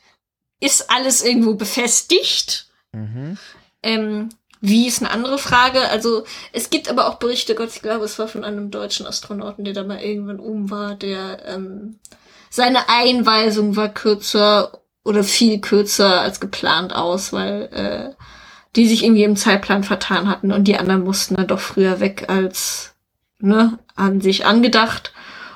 [0.60, 2.68] ist alles irgendwo befestigt.
[2.92, 3.36] Mhm.
[3.82, 4.28] Ähm,
[4.60, 5.90] wie ist eine andere Frage.
[5.90, 9.64] Also es gibt aber auch Berichte, Gott, ich glaube, es war von einem deutschen Astronauten,
[9.64, 11.98] der da mal irgendwann oben war, der ähm,
[12.54, 18.22] seine Einweisung war kürzer oder viel kürzer als geplant aus, weil äh,
[18.76, 22.26] die sich irgendwie im Zeitplan vertan hatten und die anderen mussten dann doch früher weg
[22.28, 22.94] als
[23.40, 25.12] ne, an sich angedacht.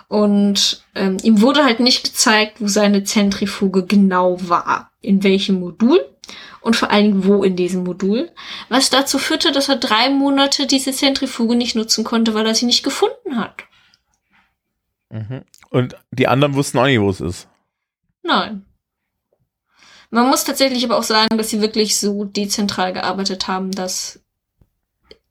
[0.09, 6.05] Und ähm, ihm wurde halt nicht gezeigt, wo seine Zentrifuge genau war, in welchem Modul
[6.63, 8.29] und vor allen Dingen wo in diesem Modul,
[8.71, 12.67] was dazu führte, dass er drei Monate diese Zentrifuge nicht nutzen konnte, weil er sie
[12.67, 13.55] nicht gefunden hat.
[15.11, 15.45] Mhm.
[15.71, 17.49] Und die anderen wussten auch nicht, wo es ist.
[18.23, 18.65] Nein.
[20.11, 24.21] Man muss tatsächlich aber auch sagen, dass sie wirklich so dezentral gearbeitet haben, dass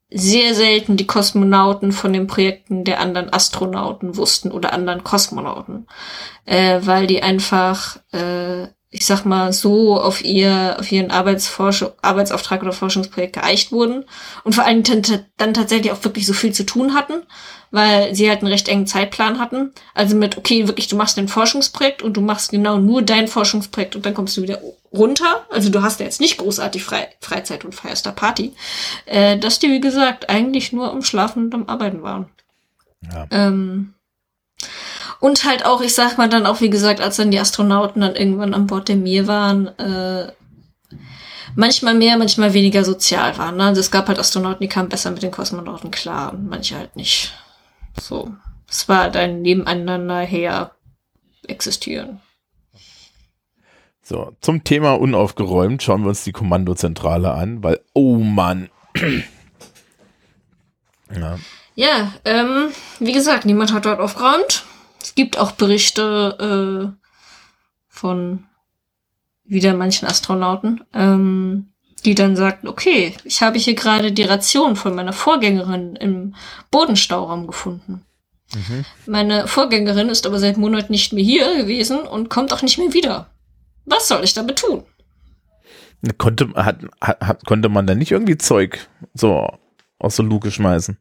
[0.09, 5.87] sehr selten die Kosmonauten von den Projekten der anderen Astronauten wussten oder anderen Kosmonauten,
[6.45, 12.61] äh, weil die einfach, äh, ich sag mal, so auf ihr, auf ihren Arbeitsforsch Arbeitsauftrag
[12.61, 14.05] oder Forschungsprojekt geeicht wurden
[14.43, 17.23] und vor allem dann tatsächlich auch wirklich so viel zu tun hatten,
[17.69, 19.73] weil sie halt einen recht engen Zeitplan hatten.
[19.93, 23.97] Also mit, okay, wirklich, du machst ein Forschungsprojekt und du machst genau nur dein Forschungsprojekt
[23.97, 24.61] und dann kommst du wieder
[24.93, 25.45] runter.
[25.49, 28.53] Also du hast ja jetzt nicht großartig Fre Freizeit und feierst da Party.
[29.05, 32.29] Äh, dass die, wie gesagt, eigentlich nur am Schlafen und am Arbeiten waren.
[33.11, 33.27] Ja.
[33.31, 33.93] Ähm,
[35.19, 38.15] und halt auch, ich sag mal dann auch, wie gesagt, als dann die Astronauten dann
[38.15, 40.31] irgendwann an Bord der Mir waren, äh,
[41.55, 43.57] manchmal mehr, manchmal weniger sozial waren.
[43.57, 43.65] Ne?
[43.65, 46.95] Also es gab halt Astronauten, die kamen besser mit den Kosmonauten klar und manche halt
[46.95, 47.33] nicht.
[47.99, 48.31] So.
[48.69, 50.71] es war ein Nebeneinander her
[51.47, 52.21] existieren.
[54.03, 58.69] So, zum Thema unaufgeräumt schauen wir uns die Kommandozentrale an, weil, oh Mann.
[61.13, 61.37] ja,
[61.75, 64.63] ja ähm, wie gesagt, niemand hat dort aufgeräumt.
[65.17, 67.05] Es gibt auch Berichte äh,
[67.87, 68.43] von
[69.45, 71.69] wieder manchen Astronauten, ähm,
[72.05, 76.35] die dann sagten, okay, ich habe hier gerade die Ration von meiner Vorgängerin im
[76.69, 78.05] Bodenstauraum gefunden.
[78.53, 78.85] Mhm.
[79.07, 82.93] Meine Vorgängerin ist aber seit Monaten nicht mehr hier gewesen und kommt auch nicht mehr
[82.93, 83.31] wieder.
[83.85, 84.83] Was soll ich damit tun?
[86.19, 89.47] Konnte, hat, hat, konnte man da nicht irgendwie Zeug so
[89.97, 90.95] aus der Luke schmeißen?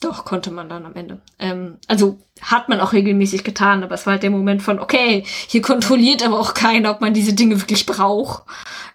[0.00, 1.20] Doch, konnte man dann am Ende.
[1.40, 5.24] Ähm, also hat man auch regelmäßig getan, aber es war halt der Moment von, okay,
[5.48, 8.44] hier kontrolliert aber auch keiner, ob man diese Dinge wirklich braucht.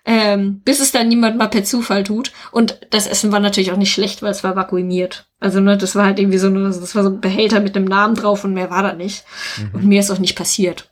[0.06, 2.32] Ähm, bis es dann niemand mal per Zufall tut.
[2.51, 5.28] Und das Essen war natürlich auch nicht schlecht, weil es war vakuumiert.
[5.41, 7.86] Also, ne, das war halt irgendwie so, eine, das war so ein Behälter mit einem
[7.86, 9.26] Namen drauf und mehr war da nicht.
[9.58, 9.70] Mhm.
[9.74, 10.89] Und mir ist auch nicht passiert.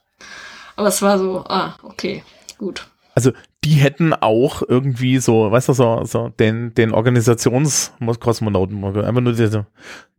[0.75, 2.23] Aber es war so, ah, okay,
[2.57, 2.85] gut.
[3.15, 3.31] Also
[3.63, 9.65] die hätten auch irgendwie so, weißt du, so, so den, den Organisationskosmonauten, einfach nur den,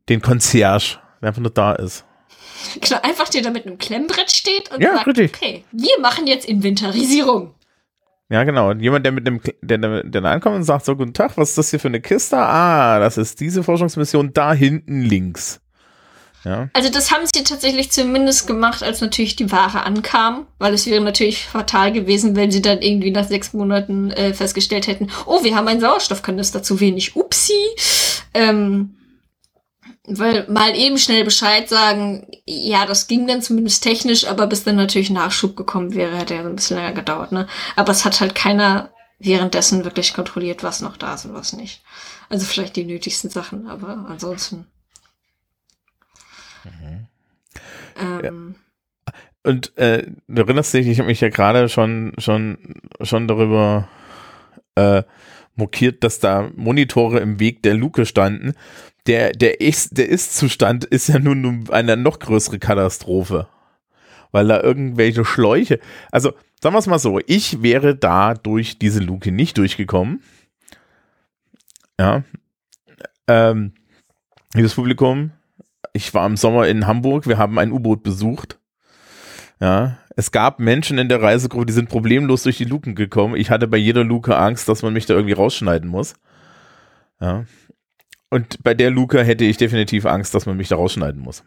[0.08, 2.04] den Concierge, der einfach nur da ist.
[2.80, 5.34] Genau, einfach der da mit einem Klemmbrett steht und ja, sagt, richtig.
[5.34, 7.54] okay, wir machen jetzt Inventarisierung.
[8.28, 8.70] Ja, genau.
[8.70, 11.50] Und jemand, der mit dem, der, der, der ankommt und sagt so, guten Tag, was
[11.50, 12.38] ist das hier für eine Kiste?
[12.38, 15.60] Ah, das ist diese Forschungsmission da hinten links.
[16.44, 16.68] Ja.
[16.72, 21.00] Also das haben sie tatsächlich zumindest gemacht, als natürlich die Ware ankam, weil es wäre
[21.00, 25.54] natürlich fatal gewesen, wenn sie dann irgendwie nach sechs Monaten äh, festgestellt hätten, oh, wir
[25.54, 27.52] haben einen Sauerstoffkanister zu wenig, upsi.
[28.34, 28.96] Ähm,
[30.04, 34.74] weil mal eben schnell Bescheid sagen, ja, das ging dann zumindest technisch, aber bis dann
[34.74, 37.46] natürlich Nachschub gekommen wäre, hätte ja ein bisschen länger gedauert, ne?
[37.76, 38.90] Aber es hat halt keiner
[39.20, 41.82] währenddessen wirklich kontrolliert, was noch da ist und was nicht.
[42.28, 44.66] Also vielleicht die nötigsten Sachen, aber ansonsten.
[46.64, 47.06] Mhm.
[48.00, 48.54] Ähm,
[49.04, 49.12] ja.
[49.44, 53.88] Und äh, du erinnerst dich, ich habe mich ja gerade schon, schon, schon darüber
[54.76, 55.02] äh,
[55.56, 58.54] mokiert, dass da Monitore im Weg der Luke standen.
[59.06, 63.48] Der, der ist, der Ist-Zustand ist ja nun eine noch größere Katastrophe.
[64.30, 66.32] Weil da irgendwelche Schläuche, also
[66.62, 70.22] sagen wir es mal so, ich wäre da durch diese Luke nicht durchgekommen.
[71.98, 72.22] Ja.
[73.26, 73.74] Ähm,
[74.54, 75.32] liebes Publikum,
[75.92, 78.58] ich war im Sommer in Hamburg, wir haben ein U-Boot besucht.
[79.60, 83.36] Ja, es gab Menschen in der Reisegruppe, die sind problemlos durch die Luken gekommen.
[83.36, 86.14] Ich hatte bei jeder Luke Angst, dass man mich da irgendwie rausschneiden muss.
[87.20, 87.44] Ja.
[88.28, 91.44] Und bei der Luke hätte ich definitiv Angst, dass man mich da rausschneiden muss.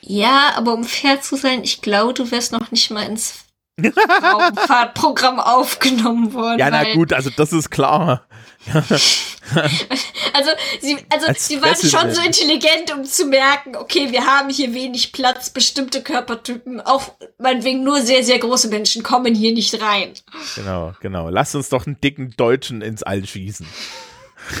[0.00, 3.43] Ja, aber um fair zu sein, ich glaube, du wärst noch nicht mal ins
[3.80, 6.58] Raumfahrtprogramm aufgenommen worden.
[6.60, 8.26] Ja, na gut, also das ist klar.
[8.72, 10.50] also
[10.80, 15.12] sie, also sie waren schon so intelligent, um zu merken, okay, wir haben hier wenig
[15.12, 20.12] Platz, bestimmte Körpertypen, auch meinetwegen nur sehr, sehr große Menschen kommen hier nicht rein.
[20.54, 21.28] Genau, genau.
[21.28, 23.66] Lass uns doch einen dicken Deutschen ins All schießen.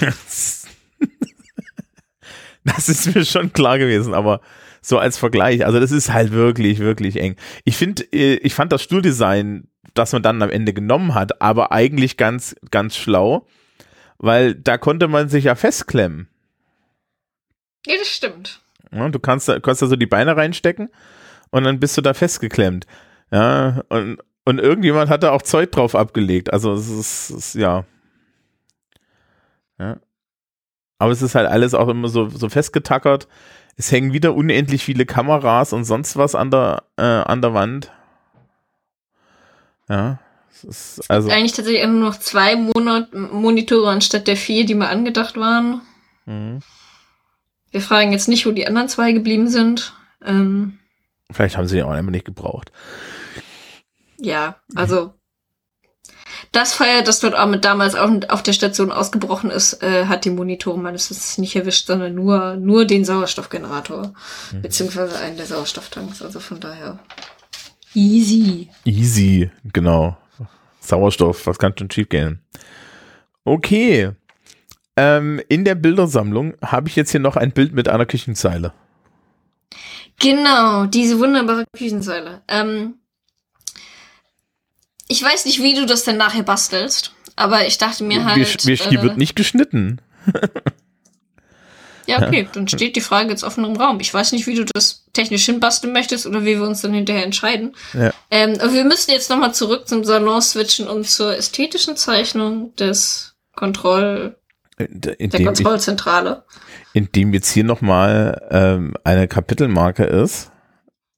[2.64, 4.40] das ist mir schon klar gewesen, aber
[4.84, 7.36] so als Vergleich, also das ist halt wirklich, wirklich eng.
[7.64, 11.72] Ich finde, äh, ich fand das Stuhldesign, das man dann am Ende genommen hat, aber
[11.72, 13.46] eigentlich ganz, ganz schlau
[14.18, 16.28] weil da konnte man sich ja festklemmen.
[17.86, 18.60] Ja, das stimmt.
[18.90, 20.88] Ja, du kannst da, kannst da so die Beine reinstecken
[21.50, 22.86] und dann bist du da festgeklemmt.
[23.30, 26.52] Ja, und, und irgendjemand hat da auch Zeug drauf abgelegt.
[26.52, 27.84] Also es ist, es ja.
[29.78, 29.98] Ja.
[30.98, 33.28] Aber es ist halt alles auch immer so, so festgetackert.
[33.76, 37.90] Es hängen wieder unendlich viele Kameras und sonst was an der, äh, an der Wand.
[39.88, 40.18] Ja
[41.08, 45.82] also eigentlich tatsächlich nur noch zwei Monat Monitore anstatt der vier, die mal angedacht waren.
[46.26, 46.60] Mhm.
[47.70, 49.94] Wir fragen jetzt nicht, wo die anderen zwei geblieben sind.
[50.24, 50.78] Ähm,
[51.30, 52.70] Vielleicht haben sie die auch einfach nicht gebraucht.
[54.18, 55.14] Ja, also
[56.52, 60.24] das Feuer, das dort auch mit damals auf, auf der Station ausgebrochen ist, äh, hat
[60.24, 64.12] die Monitore meines Wissens nicht erwischt, sondern nur, nur den Sauerstoffgenerator,
[64.52, 64.62] mhm.
[64.62, 66.22] beziehungsweise einen der Sauerstofftanks.
[66.22, 66.98] Also von daher
[67.94, 68.68] easy.
[68.84, 70.16] Easy, genau.
[70.80, 72.40] Sauerstoff, was kann schon schief gehen?
[73.44, 74.12] Okay.
[74.96, 78.72] Ähm, in der Bildersammlung habe ich jetzt hier noch ein Bild mit einer Küchenzeile.
[80.20, 82.42] Genau, diese wunderbare Küchenzeile.
[82.48, 82.94] Ähm,
[85.08, 88.66] ich weiß nicht, wie du das denn nachher bastelst, aber ich dachte mir halt.
[88.66, 90.00] Wir, die äh, wird nicht geschnitten.
[92.06, 94.00] Ja, okay, dann steht die Frage jetzt offen im Raum.
[94.00, 97.24] Ich weiß nicht, wie du das technisch hinbasteln möchtest oder wie wir uns dann hinterher
[97.24, 97.74] entscheiden.
[97.92, 98.12] Ja.
[98.30, 103.36] Ähm, aber wir müssen jetzt nochmal zurück zum Salon switchen und zur ästhetischen Zeichnung des
[103.54, 104.36] Kontroll
[104.78, 106.44] der Kontrollzentrale.
[106.92, 110.50] indem jetzt hier nochmal ähm, eine Kapitelmarke ist,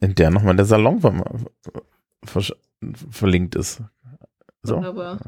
[0.01, 1.15] in der nochmal der Salon ver
[2.25, 2.57] ver
[3.11, 3.83] verlinkt ist.
[4.63, 4.77] So.
[4.77, 5.19] Wunderbar.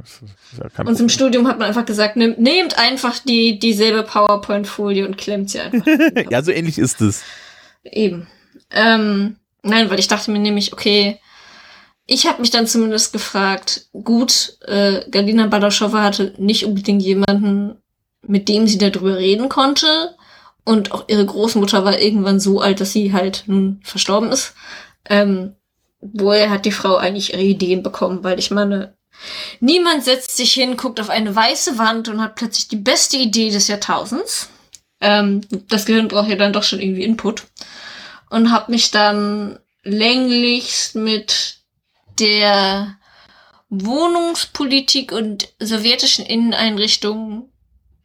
[0.76, 5.16] Ja Uns im Studium hat man einfach gesagt, nehmt, nehmt einfach die, dieselbe PowerPoint-Folie und
[5.16, 5.86] klemmt sie einfach.
[6.30, 7.22] ja, so ähnlich ist es.
[7.84, 8.26] Eben.
[8.70, 11.20] Ähm, nein, weil ich dachte mir nämlich, okay,
[12.06, 17.76] ich habe mich dann zumindest gefragt, gut, äh, Galina Badaschowa hatte nicht unbedingt jemanden,
[18.22, 20.16] mit dem sie darüber reden konnte.
[20.64, 24.54] Und auch ihre Großmutter war irgendwann so alt, dass sie halt nun verstorben ist.
[25.08, 25.54] Ähm,
[26.00, 28.24] woher hat die Frau eigentlich ihre Ideen bekommen?
[28.24, 28.96] Weil ich meine,
[29.60, 33.50] niemand setzt sich hin, guckt auf eine weiße Wand und hat plötzlich die beste Idee
[33.50, 34.50] des Jahrtausends.
[35.00, 37.44] Ähm, das Gehirn braucht ja dann doch schon irgendwie Input.
[38.30, 41.58] Und habe mich dann länglichst mit
[42.18, 42.96] der
[43.70, 47.50] Wohnungspolitik und sowjetischen Inneneinrichtungen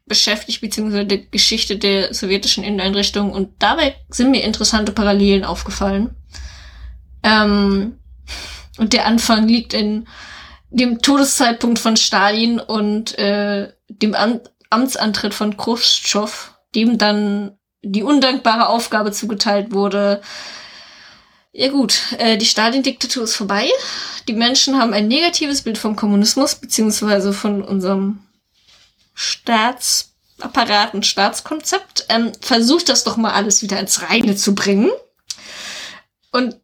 [0.06, 3.32] beschäftigt, beziehungsweise der Geschichte der sowjetischen Inneneinrichtungen.
[3.32, 6.16] Und dabei sind mir interessante Parallelen aufgefallen.
[7.24, 8.00] Ähm,
[8.78, 10.08] und der Anfang liegt in
[10.70, 18.70] dem Todeszeitpunkt von Stalin und äh, dem Am Amtsantritt von Khrushchev, dem dann die undankbare
[18.70, 20.22] Aufgabe zugeteilt wurde.
[21.52, 23.70] Ja gut, äh, die Stalin-Diktatur ist vorbei.
[24.28, 28.24] Die Menschen haben ein negatives Bild vom Kommunismus, beziehungsweise von unserem
[29.14, 32.08] Staatsapparat und Staatskonzept.
[32.10, 34.90] Ähm, versucht das doch mal alles wieder ins Reine zu bringen.
[36.32, 36.60] Und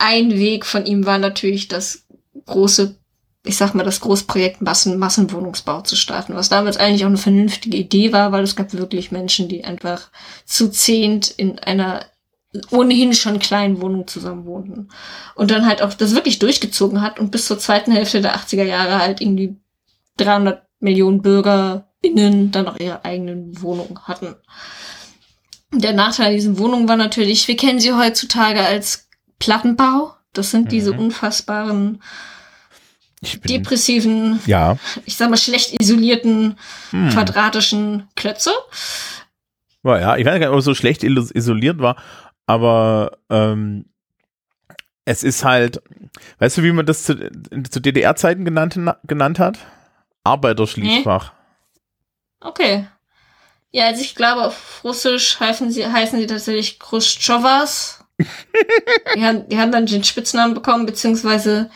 [0.00, 2.06] ein Weg von ihm war natürlich das
[2.46, 2.96] große
[3.42, 7.76] ich sag mal, das Großprojekt Massen, Massenwohnungsbau zu starten, was damals eigentlich auch eine vernünftige
[7.76, 10.10] Idee war, weil es gab wirklich Menschen, die einfach
[10.44, 12.04] zu zehnt in einer
[12.70, 14.88] ohnehin schon kleinen Wohnung zusammen wohnten.
[15.36, 18.64] Und dann halt auch das wirklich durchgezogen hat und bis zur zweiten Hälfte der 80er
[18.64, 19.56] Jahre halt irgendwie
[20.16, 24.34] 300 Millionen BürgerInnen dann auch ihre eigenen Wohnungen hatten.
[25.72, 29.08] Der Nachteil dieser Wohnungen war natürlich, wir kennen sie heutzutage als
[29.40, 30.14] Plattenbau.
[30.32, 30.68] Das sind mhm.
[30.68, 32.00] diese unfassbaren
[33.44, 34.78] depressiven, ja.
[35.04, 36.56] ich sag mal schlecht isolierten
[36.90, 37.10] hm.
[37.10, 38.50] quadratischen Klötze.
[39.82, 41.96] Ja, ich weiß gar nicht, ob es so schlecht isoliert war,
[42.46, 43.86] aber ähm,
[45.04, 45.82] es ist halt,
[46.38, 47.14] weißt du, wie man das zu,
[47.70, 49.58] zu DDR-Zeiten genannt, genannt hat?
[50.24, 51.32] Arbeiterschließfach.
[51.32, 52.48] Nee.
[52.48, 52.86] Okay.
[53.72, 57.99] Ja, also ich glaube, auf Russisch heißen sie, heißen sie tatsächlich Khrushchevas.
[59.14, 61.70] Die, haben, die haben dann den Spitznamen bekommen, beziehungsweise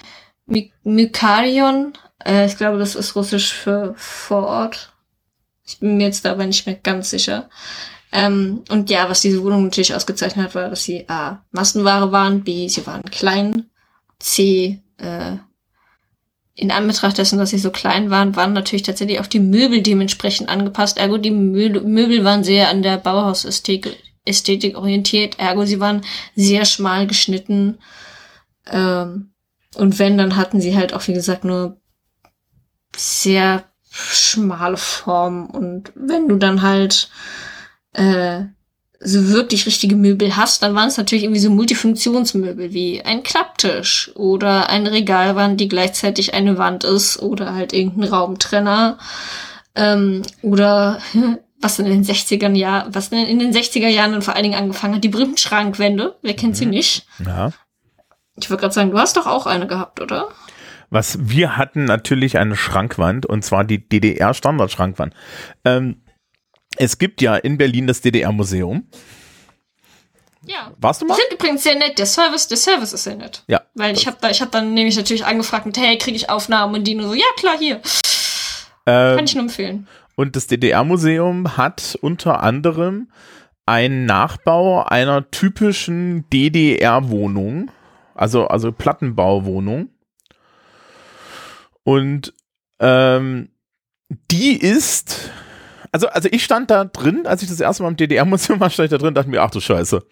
[0.85, 1.95] Mykarion.
[2.25, 4.93] Äh, ich glaube, das ist russisch für vor Ort.
[5.67, 7.49] Ich bin mir jetzt aber nicht mehr ganz sicher.
[8.13, 12.45] Ähm, und ja, was diese Wohnung natürlich ausgezeichnet hat, war, dass sie A, Massenware waren,
[12.45, 13.71] B, sie waren klein,
[14.21, 15.37] C, äh,
[16.57, 20.49] in Anbetracht dessen, dass sie so klein waren, waren natürlich tatsächlich auch die Möbel dementsprechend
[20.49, 20.99] angepasst.
[20.99, 25.39] Ergo, die Möbel, Möbel waren sehr an der Bauhausästhetik Ästhetik orientiert.
[25.39, 26.03] Ergo, sie waren
[26.35, 27.79] sehr schmal geschnitten.
[28.67, 29.33] Ähm,
[29.77, 31.81] und wenn, dann hatten sie halt auch, wie gesagt, nur
[32.97, 35.47] sehr schmale Formen.
[35.47, 37.09] Und wenn du dann halt
[37.93, 38.45] äh,
[39.01, 44.11] so wirklich richtige Möbel hast, dann waren es natürlich irgendwie so Multifunktionsmöbel wie ein Klapptisch
[44.15, 48.99] oder ein Regalwand, die gleichzeitig eine Wand ist oder halt irgendein Raumtrenner
[49.75, 51.01] ähm, oder
[51.65, 54.97] was in den 60er Jahren, was in den 60er Jahren dann vor allen Dingen angefangen
[54.97, 56.73] hat, die berühmten Schrankwände, wer kennt sie mhm.
[56.73, 57.07] nicht?
[57.25, 57.53] Ja.
[58.37, 60.29] Ich würde gerade sagen, du hast doch auch eine gehabt, oder?
[60.91, 65.15] Was wir hatten natürlich eine Schrankwand und zwar die DDR-Standardschrankwand.
[65.65, 66.03] Ähm,
[66.77, 68.87] es gibt ja in Berlin das DDR-Museum.
[70.47, 70.73] Ja.
[70.79, 71.15] Warst du mal?
[71.15, 71.99] Ich finde übrigens sehr nett.
[71.99, 73.43] Der Service, der Service ist sehr nett.
[73.47, 73.63] Ja.
[73.75, 76.75] Weil ich habe da, ich habe dann nämlich natürlich angefragt mit, hey, kriege ich Aufnahmen
[76.75, 77.81] und die nur so, ja klar, hier.
[78.85, 79.89] Ähm, Kann ich nur empfehlen.
[80.17, 83.11] Und das DDR-Museum hat unter anderem
[83.67, 87.71] einen Nachbau einer typischen DDR-Wohnung
[88.15, 89.91] also, also Plattenbauwohnung.
[91.83, 92.33] Und
[92.79, 93.51] ähm,
[94.31, 95.31] die ist,
[95.93, 98.87] also, also ich stand da drin, als ich das erste Mal im DDR-Museum war, stand
[98.87, 100.07] ich da drin und dachte mir, ach du Scheiße.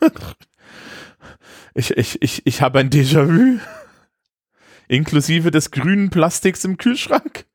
[1.74, 3.58] ich, ich, ich, ich habe ein Déjà-vu.
[4.86, 7.46] Inklusive des grünen Plastiks im Kühlschrank.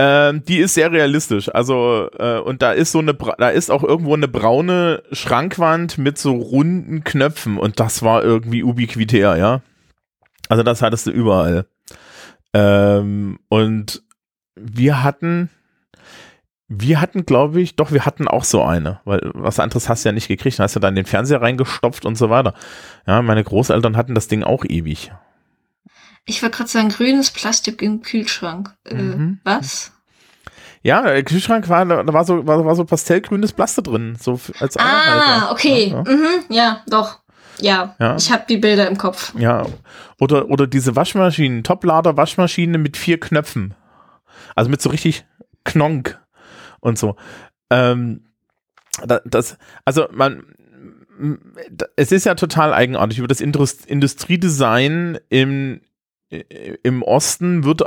[0.00, 1.52] Ähm, die ist sehr realistisch.
[1.52, 6.18] Also, äh, und da ist so eine, da ist auch irgendwo eine braune Schrankwand mit
[6.18, 9.60] so runden Knöpfen und das war irgendwie ubiquitär, ja.
[10.48, 11.66] Also das hattest du überall.
[12.54, 14.02] Ähm, und
[14.54, 15.50] wir hatten,
[16.68, 20.10] wir hatten, glaube ich, doch, wir hatten auch so eine, weil was anderes hast du
[20.10, 20.60] ja nicht gekriegt.
[20.60, 22.54] Dann hast du dann den Fernseher reingestopft und so weiter.
[23.04, 25.10] Ja, meine Großeltern hatten das Ding auch ewig.
[26.28, 28.74] Ich wollte gerade sagen, grünes Plastik im Kühlschrank.
[28.84, 29.40] Äh, mhm.
[29.44, 29.92] Was?
[30.82, 34.76] Ja, der Kühlschrank war, da war so, war, war so pastellgrünes Plaste drin, so als
[34.76, 35.88] Ah, okay.
[35.88, 36.12] Ja, ja.
[36.12, 37.20] Mhm, ja doch.
[37.60, 38.16] Ja, Ja.
[38.16, 39.32] ich habe die Bilder im Kopf.
[39.36, 39.66] Ja,
[40.20, 43.74] oder, oder diese Waschmaschinen, Toplader-Waschmaschine mit vier Knöpfen.
[44.54, 45.24] Also mit so richtig
[45.64, 46.20] Knonk
[46.80, 47.16] und so.
[47.70, 48.26] Ähm,
[49.04, 50.44] da, das, also man,
[51.96, 53.18] es ist ja total eigenartig.
[53.18, 55.80] Über das Indust Industriedesign im,
[56.30, 57.82] im Osten wird,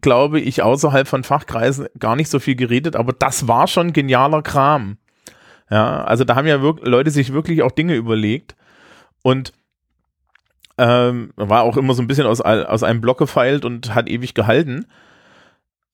[0.00, 4.42] glaube ich, außerhalb von Fachkreisen gar nicht so viel geredet, aber das war schon genialer
[4.42, 4.98] Kram.
[5.70, 8.54] Ja, also da haben ja Leute sich wirklich auch Dinge überlegt.
[9.22, 9.52] Und
[10.76, 14.34] ähm, war auch immer so ein bisschen aus, aus einem Block gefeilt und hat ewig
[14.34, 14.86] gehalten.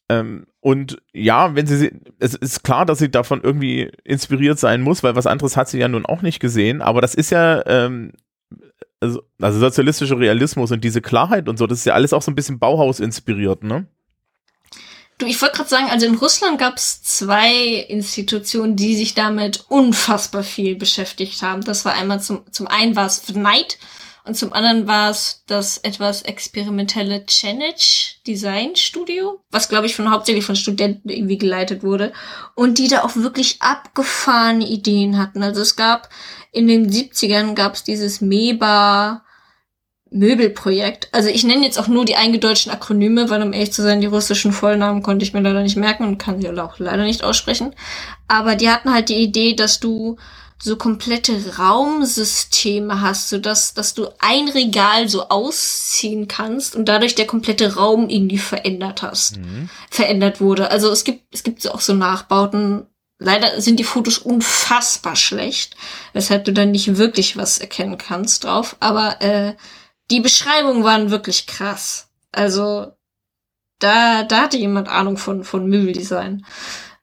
[0.08, 4.80] Ähm, und ja, wenn sie, sie, es ist klar, dass sie davon irgendwie inspiriert sein
[4.80, 7.64] muss, weil was anderes hat sie ja nun auch nicht gesehen, aber das ist ja,
[7.66, 8.12] ähm,
[9.00, 12.30] also, also sozialistischer Realismus und diese Klarheit und so, das ist ja alles auch so
[12.30, 13.86] ein bisschen Bauhaus inspiriert, ne?
[15.18, 17.52] Du, ich wollte gerade sagen, also in Russland gab es zwei
[17.88, 21.62] Institutionen, die sich damit unfassbar viel beschäftigt haben.
[21.62, 23.76] Das war einmal zum, zum einen war es Vnight
[24.24, 30.10] und zum anderen war es das etwas experimentelle Chenech Design Studio, was glaube ich von
[30.10, 32.12] hauptsächlich von Studenten irgendwie geleitet wurde
[32.54, 35.42] und die da auch wirklich abgefahrene Ideen hatten.
[35.42, 36.08] Also es gab
[36.52, 39.22] in den 70ern gab es dieses MEBA
[40.10, 41.08] Möbelprojekt.
[41.12, 44.08] Also ich nenne jetzt auch nur die eingedeutschten Akronyme, weil um ehrlich zu sein, die
[44.08, 47.74] russischen Vollnamen konnte ich mir leider nicht merken und kann sie auch leider nicht aussprechen.
[48.26, 50.16] Aber die hatten halt die Idee, dass du
[50.62, 57.14] so komplette Raumsysteme hast, so dass, dass du ein Regal so ausziehen kannst und dadurch
[57.14, 59.38] der komplette Raum irgendwie verändert hast,
[59.90, 60.70] verändert wurde.
[60.70, 62.86] Also es gibt, es gibt so auch so Nachbauten.
[63.22, 65.76] Leider sind die Fotos unfassbar schlecht,
[66.14, 68.76] weshalb du dann nicht wirklich was erkennen kannst drauf.
[68.80, 69.54] Aber äh,
[70.10, 72.08] die Beschreibungen waren wirklich krass.
[72.32, 72.92] Also
[73.78, 76.46] da, da hatte jemand Ahnung von, von Möbeldesign.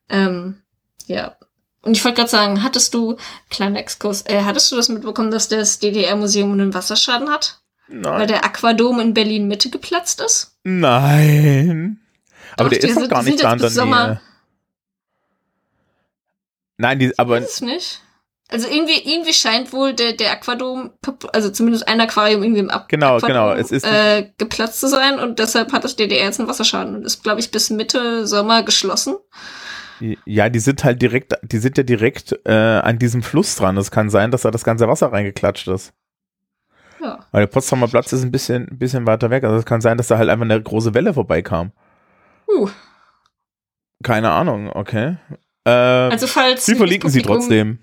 [0.09, 0.63] Ähm,
[1.05, 1.37] ja.
[1.83, 3.17] Und ich wollte gerade sagen, hattest du,
[3.51, 7.61] kleiner Exkurs, äh, hattest du das mitbekommen, dass das DDR-Museum einen Wasserschaden hat?
[7.87, 8.27] Weil Nein.
[8.27, 10.57] der Aquadom in Berlin-Mitte geplatzt ist?
[10.63, 12.01] Nein.
[12.57, 14.21] Aber Doch, der ist doch gar nicht da in der Nähe.
[16.77, 18.01] Nein, die, aber Weiß es nicht.
[18.49, 20.91] Also irgendwie, irgendwie scheint wohl der, der Aquadom,
[21.33, 24.87] also zumindest ein Aquarium irgendwie im Ab Genau, Aquadom, genau, es ist- äh, geplatzt zu
[24.87, 28.25] sein und deshalb hat das DDR jetzt einen Wasserschaden und ist, glaube ich, bis Mitte
[28.25, 29.17] Sommer geschlossen.
[30.25, 33.75] Ja, die sind halt direkt, die sind ja direkt äh, an diesem Fluss dran.
[33.77, 35.91] Es kann sein, dass da das ganze Wasser reingeklatscht ist.
[37.01, 37.25] Ja.
[37.31, 39.43] Weil der Potsdamer Platz ist ein bisschen, ein bisschen weiter weg.
[39.43, 41.71] Also es kann sein, dass da halt einfach eine große Welle vorbeikam.
[42.47, 42.69] Uh,
[44.03, 45.17] Keine Ahnung, okay.
[45.67, 47.79] Äh, also falls wir verlinken sie trotzdem.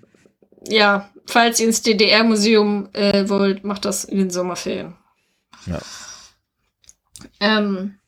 [0.67, 4.95] Ja, falls ihr ins DDR-Museum äh, wollt, macht das in den Sommerferien.
[5.67, 5.79] Ja.
[7.39, 7.99] Ähm,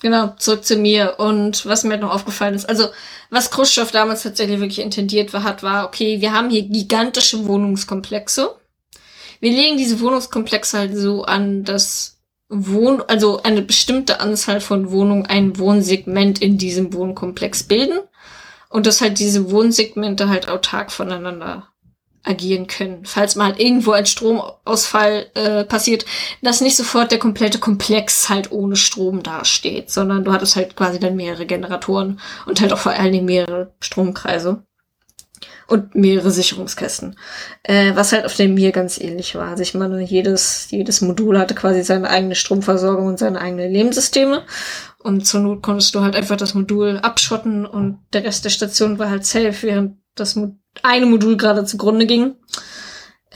[0.00, 1.16] genau, zurück zu mir.
[1.18, 2.86] Und was mir halt noch aufgefallen ist, also
[3.30, 8.54] was Khrushchev damals tatsächlich wirklich intendiert war, hat, war, okay, wir haben hier gigantische Wohnungskomplexe.
[9.40, 15.26] Wir legen diese Wohnungskomplexe halt so an, dass Wohn also eine bestimmte Anzahl von Wohnungen
[15.26, 17.98] ein Wohnsegment in diesem Wohnkomplex bilden
[18.74, 21.68] und dass halt diese Wohnsegmente halt autark voneinander
[22.24, 23.04] agieren können.
[23.04, 26.04] Falls mal halt irgendwo ein Stromausfall äh, passiert,
[26.42, 30.98] dass nicht sofort der komplette Komplex halt ohne Strom dasteht, sondern du hattest halt quasi
[30.98, 34.64] dann mehrere Generatoren und halt auch vor allen Dingen mehrere Stromkreise
[35.68, 37.16] und mehrere Sicherungskästen.
[37.62, 39.50] Äh, was halt auf dem Mir ganz ähnlich war.
[39.50, 44.42] Also ich meine, jedes, jedes Modul hatte quasi seine eigene Stromversorgung und seine eigenen Lebenssysteme.
[45.04, 48.98] Und zur Not konntest du halt einfach das Modul abschotten und der Rest der Station
[48.98, 52.36] war halt safe, während das Mo eine Modul gerade zugrunde ging.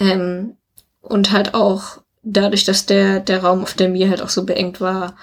[0.01, 0.57] Ähm,
[1.03, 4.81] und halt auch dadurch, dass der, der Raum auf der Mir halt auch so beengt
[4.81, 5.15] war,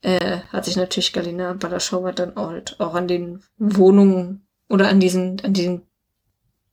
[0.00, 4.98] äh, hat sich natürlich Galina Balaschauer dann auch, halt auch an den Wohnungen oder an
[4.98, 5.82] diesen, an diesen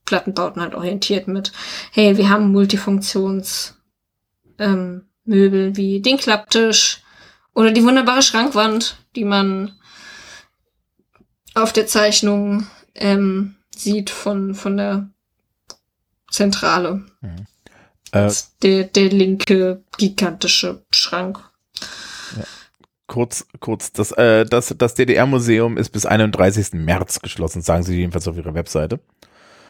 [0.05, 1.51] Plattenbauten halt orientiert mit,
[1.91, 3.77] hey, wir haben Multifunktions
[4.57, 7.03] ähm, wie den Klapptisch
[7.53, 9.73] oder die wunderbare Schrankwand, die man
[11.55, 15.09] auf der Zeichnung ähm, sieht von, von der
[16.31, 17.03] Zentrale.
[17.21, 17.27] Äh,
[18.11, 21.39] Das ist der, der linke gigantische Schrank.
[23.07, 26.73] kurz, kurz, das, äh, das, das DDR-Museum ist bis 31.
[26.73, 28.99] März geschlossen, sagen sie jedenfalls auf ihrer Webseite.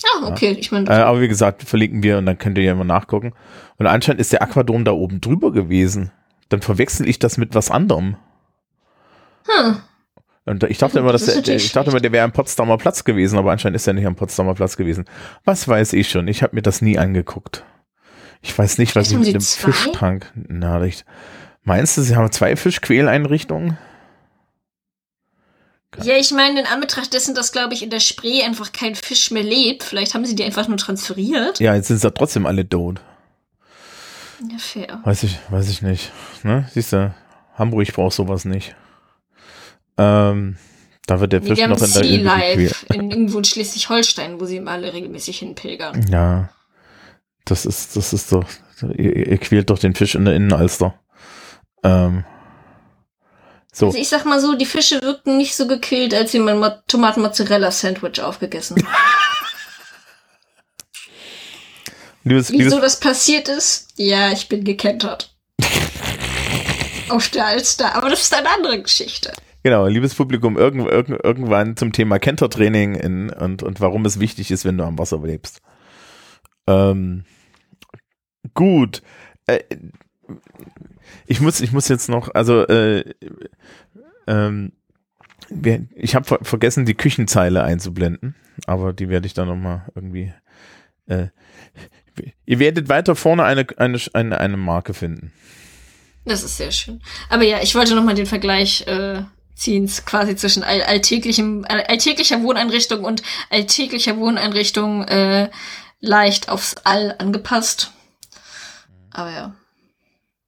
[0.03, 0.55] Ah, okay.
[0.59, 3.33] Ich meine, Äh, aber wie gesagt, verlinken wir und dann könnt ihr ja immer nachgucken.
[3.77, 6.11] Und anscheinend ist der Aquadom da oben drüber gewesen.
[6.49, 8.15] Dann verwechsel ich das mit was anderem.
[9.45, 9.81] Hm,
[10.45, 13.03] Und ich dachte immer, dass Das der, ich dachte immer, der wäre am Potsdamer Platz
[13.03, 15.05] gewesen, aber anscheinend ist er nicht am Potsdamer Platz gewesen.
[15.45, 16.27] Was weiß ich schon?
[16.27, 17.63] Ich habe mir das nie angeguckt.
[18.41, 19.71] Ich weiß nicht, was ich mit dem zwei?
[19.71, 20.31] Fischtank.
[20.35, 21.03] Na, ich,
[21.63, 23.77] meinst du, sie haben zwei Fischquäleinrichtungen?
[26.03, 29.31] Ja, ich meine, in Anbetracht dessen, dass, glaube ich, in der Spree einfach kein Fisch
[29.31, 31.59] mehr lebt, vielleicht haben sie die einfach nur transferiert.
[31.59, 33.01] Ja, jetzt sind sie ja trotzdem alle tot.
[34.49, 35.01] Ja, fair.
[35.03, 36.11] Weiß ich, weiß ich nicht.
[36.43, 36.69] Ne?
[36.71, 37.13] Siehst du,
[37.57, 38.75] Hamburg braucht sowas nicht.
[39.99, 40.55] Ähm,
[41.07, 43.01] da wird der Fisch noch in der Sea Life gequält.
[43.01, 46.05] in irgendwo in Schleswig-Holstein, wo sie alle regelmäßig hinpilgern.
[46.11, 46.49] Ja.
[47.45, 48.45] Das ist, das ist doch,
[48.95, 50.99] ihr, ihr quält doch den Fisch in der Innenalster.
[51.83, 52.23] Ähm,
[53.73, 53.87] so.
[53.87, 56.69] Also ich sag mal so, die Fische wirkten nicht so gekillt, als sie mein Mo
[56.87, 58.87] Tomaten-Mozzarella-Sandwich aufgegessen haben.
[62.23, 63.87] Liebes, liebes, Wieso das passiert ist?
[63.95, 65.33] Ja, ich bin gekentert.
[67.09, 69.33] Auf der Alster, aber das ist eine andere Geschichte.
[69.63, 74.51] Genau, liebes Publikum, irgend, irgend, irgendwann zum Thema Kentertraining in, und, und warum es wichtig
[74.51, 75.61] ist, wenn du am Wasser lebst.
[76.67, 77.23] Ähm,
[78.53, 79.01] gut.
[79.47, 79.59] Äh,
[81.25, 83.03] ich muss, ich muss jetzt noch, also äh,
[84.27, 84.71] ähm,
[85.95, 88.35] ich habe ver vergessen, die Küchenzeile einzublenden,
[88.67, 90.31] aber die werde ich dann nochmal irgendwie.
[91.07, 91.27] Äh,
[92.45, 95.31] ihr werdet weiter vorne eine, eine, eine, eine Marke finden.
[96.25, 97.01] Das ist sehr schön.
[97.29, 99.23] Aber ja, ich wollte noch mal den Vergleich äh,
[99.59, 105.49] ziehen, quasi zwischen all alltäglichem, all alltäglicher Wohneinrichtung und alltäglicher Wohneinrichtung äh,
[105.99, 107.91] leicht aufs All angepasst.
[109.11, 109.55] Aber ja.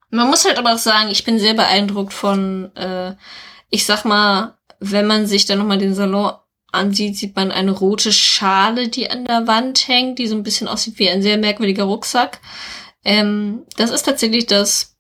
[0.10, 3.16] Man muss halt aber auch sagen, ich bin sehr beeindruckt von, äh,
[3.70, 6.34] ich sag mal, wenn man sich dann nochmal den Salon
[6.72, 10.68] ansieht, sieht man eine rote Schale, die an der Wand hängt, die so ein bisschen
[10.68, 12.40] aussieht wie ein sehr merkwürdiger Rucksack.
[13.04, 14.91] Ähm, das ist tatsächlich das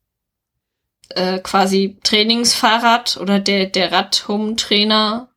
[1.16, 5.30] äh, quasi Trainingsfahrrad oder der, der Rad-Home-Trainer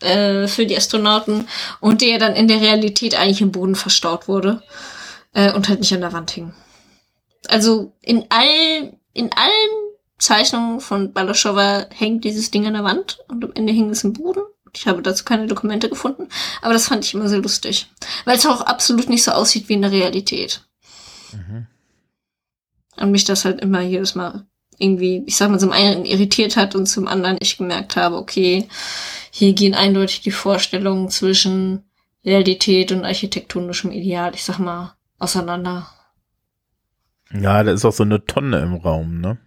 [0.00, 1.48] äh, für die Astronauten
[1.80, 4.62] und der dann in der Realität eigentlich im Boden verstaut wurde
[5.32, 6.52] äh, und halt nicht an der Wand hing.
[7.48, 9.84] Also in all, in allen
[10.18, 14.12] Zeichnungen von Balashova hängt dieses Ding an der Wand und am Ende hing es im
[14.12, 14.42] Boden.
[14.74, 16.28] Ich habe dazu keine Dokumente gefunden,
[16.60, 17.88] aber das fand ich immer sehr lustig,
[18.24, 20.66] weil es auch absolut nicht so aussieht wie in der Realität.
[22.96, 24.46] Und mich das halt immer jedes Mal
[24.78, 28.68] irgendwie, ich sag mal, zum einen irritiert hat und zum anderen ich gemerkt habe, okay,
[29.30, 31.84] hier gehen eindeutig die Vorstellungen zwischen
[32.24, 35.88] Realität und architektonischem Ideal, ich sag mal, auseinander.
[37.32, 39.38] Ja, da ist auch so eine Tonne im Raum, ne?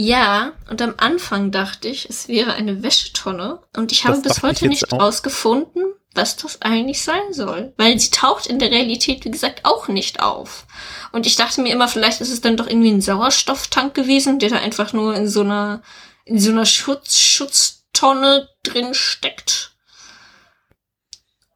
[0.00, 4.42] Ja, und am Anfang dachte ich, es wäre eine Wäschetonne und ich habe Das bis
[4.44, 5.00] heute nicht auch.
[5.00, 5.82] rausgefunden,
[6.14, 7.72] was das eigentlich sein soll.
[7.76, 10.68] Weil sie taucht in der Realität, wie gesagt, auch nicht auf.
[11.10, 14.50] Und ich dachte mir immer, vielleicht ist es dann doch irgendwie ein Sauerstofftank gewesen, der
[14.50, 15.82] da einfach nur in so einer,
[16.24, 19.72] in so einer Schutz, Schutztonne drin steckt.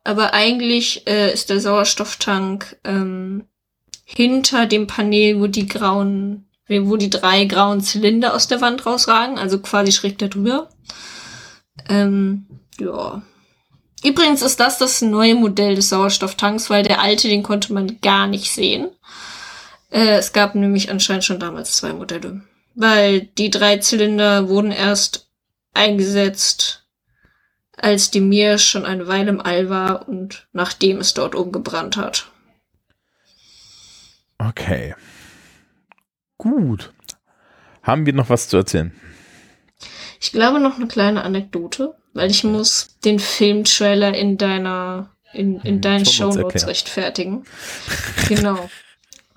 [0.02, 3.46] Aber eigentlich äh, ist der Sauerstofftank ähm,
[4.04, 9.38] hinter dem Panel, wo die grauen, wo die drei grauen Zylinder aus der Wand rausragen,
[9.38, 10.68] also quasi schräg darüber.
[11.88, 12.46] Ähm,
[12.78, 13.22] ja.
[14.04, 18.26] Übrigens ist das das neue Modell des Sauerstofftanks, weil der alte, den konnte man gar
[18.26, 18.90] nicht sehen.
[19.90, 22.42] Äh, es gab nämlich anscheinend schon damals zwei Modelle.
[22.74, 25.28] Weil die drei Zylinder wurden erst
[25.74, 26.86] eingesetzt,
[27.76, 31.96] als die Mir schon eine Weile im All war und nachdem es dort oben gebrannt
[31.96, 32.28] hat.
[34.38, 34.94] Okay.
[36.42, 36.92] Gut.
[37.84, 38.90] Haben wir noch was zu erzählen?
[40.20, 45.74] Ich glaube noch eine kleine Anekdote, weil ich muss den Filmtrailer in deiner, in, in
[45.74, 47.44] Hm, deinen Shownotes rechtfertigen.
[48.28, 48.68] genau.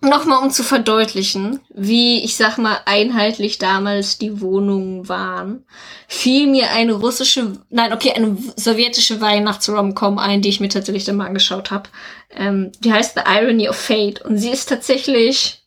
[0.02, 5.64] Nochmal, um zu verdeutlichen, wie, ich sag mal, einheitlich damals die Wohnungen waren,
[6.08, 11.18] fiel mir eine russische, nein, okay, eine sowjetische Weihnachts-Rom-Com ein, die ich mir tatsächlich dann
[11.18, 11.90] mal angeschaut habe.
[12.32, 15.65] Ähm, die heißt The Irony of Fate und sie ist tatsächlich,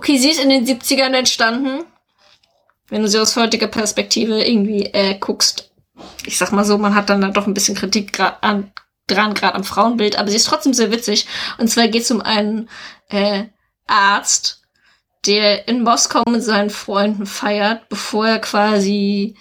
[0.00, 1.84] okay, sie ist in den 70ern entstanden,
[2.88, 5.70] wenn du sie aus heutiger Perspektive irgendwie äh, guckst,
[6.24, 8.72] ich sag mal so, man hat dann da doch ein bisschen Kritik an,
[9.06, 11.26] dran, gerade am Frauenbild, aber sie ist trotzdem sehr witzig.
[11.58, 12.70] Und zwar geht es um einen
[13.10, 13.44] äh,
[13.86, 14.62] Arzt,
[15.26, 19.36] der in Moskau mit seinen Freunden feiert, bevor er quasi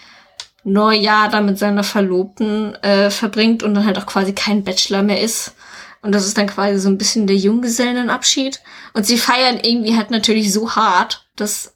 [0.66, 5.22] Neujahr da mit seiner Verlobten äh, verbringt und dann halt auch quasi kein Bachelor mehr
[5.22, 5.54] ist.
[6.02, 8.62] Und das ist dann quasi so ein bisschen der Junggesellenabschied.
[8.94, 11.76] Und sie feiern irgendwie halt natürlich so hart, dass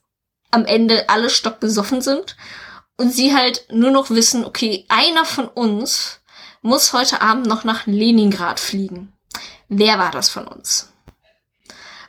[0.51, 2.37] am Ende alle stockbesoffen sind
[2.97, 6.21] und sie halt nur noch wissen, okay, einer von uns
[6.61, 9.11] muss heute Abend noch nach Leningrad fliegen.
[9.67, 10.93] Wer war das von uns?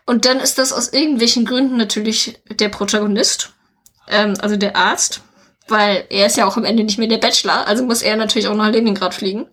[0.07, 3.55] Und dann ist das aus irgendwelchen Gründen natürlich der Protagonist,
[4.09, 5.23] ähm, also der Arzt,
[5.69, 8.49] weil er ist ja auch am Ende nicht mehr der Bachelor, also muss er natürlich
[8.49, 9.47] auch nach Leningrad fliegen,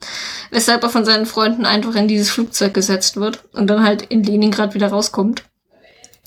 [0.50, 4.24] weshalb er von seinen Freunden einfach in dieses Flugzeug gesetzt wird und dann halt in
[4.24, 5.44] Leningrad wieder rauskommt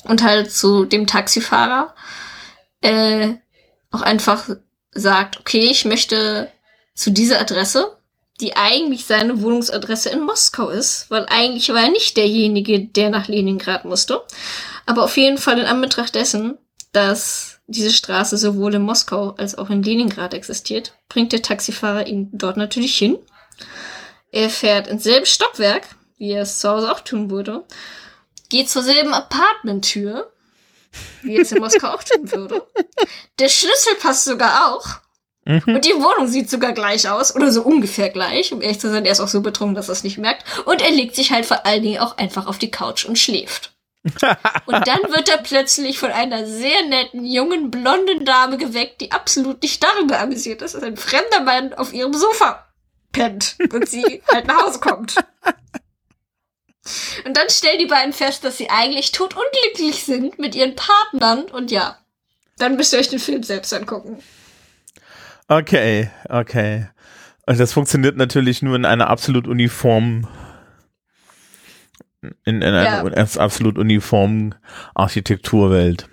[0.05, 1.95] und halt zu dem Taxifahrer
[2.81, 3.35] äh,
[3.91, 4.49] auch einfach
[4.93, 6.51] sagt, okay, ich möchte
[6.95, 7.97] zu dieser Adresse,
[8.41, 13.29] die eigentlich seine Wohnungsadresse in Moskau ist, weil eigentlich war er nicht derjenige, der nach
[13.29, 14.23] Leningrad musste.
[14.87, 16.59] Aber auf jeden Fall in Anbetracht dessen,
[16.93, 22.29] dass diese Straße sowohl in Moskau als auch in Leningrad existiert, bringt der Taxifahrer ihn
[22.33, 23.19] dort natürlich hin.
[24.31, 25.87] Er fährt ins selbe Stockwerk,
[26.19, 27.65] wie er es zu Hause auch tun würde,
[28.49, 30.33] geht zur selben Apartmenttür,
[31.23, 32.67] wie er es in Moskau auch tun würde.
[33.39, 34.87] Der Schlüssel passt sogar auch.
[35.45, 35.63] Mhm.
[35.75, 38.53] Und die Wohnung sieht sogar gleich aus, oder so ungefähr gleich.
[38.53, 40.45] Um ehrlich zu sein, er ist auch so betrunken, dass er es nicht merkt.
[40.67, 43.74] Und er legt sich halt vor allen Dingen auch einfach auf die Couch und schläft.
[44.67, 49.63] Und dann wird er plötzlich von einer sehr netten, jungen, blonden Dame geweckt, die absolut
[49.63, 52.67] nicht darüber amüsiert ist, dass ein fremder Mann auf ihrem Sofa
[53.13, 55.17] pennt und sie halt nach Hause kommt.
[57.25, 61.71] Und dann stellen die beiden fest, dass sie eigentlich totunglücklich sind mit ihren Partnern und
[61.71, 61.99] ja,
[62.59, 64.19] dann müsst ihr euch den Film selbst angucken.
[65.49, 66.89] Okay, okay.
[67.47, 70.27] Und das funktioniert natürlich nur in einer absolut uniformen
[72.45, 73.27] in, in einer ja.
[73.39, 74.55] absolut uniformen
[74.95, 76.09] Architekturwelt.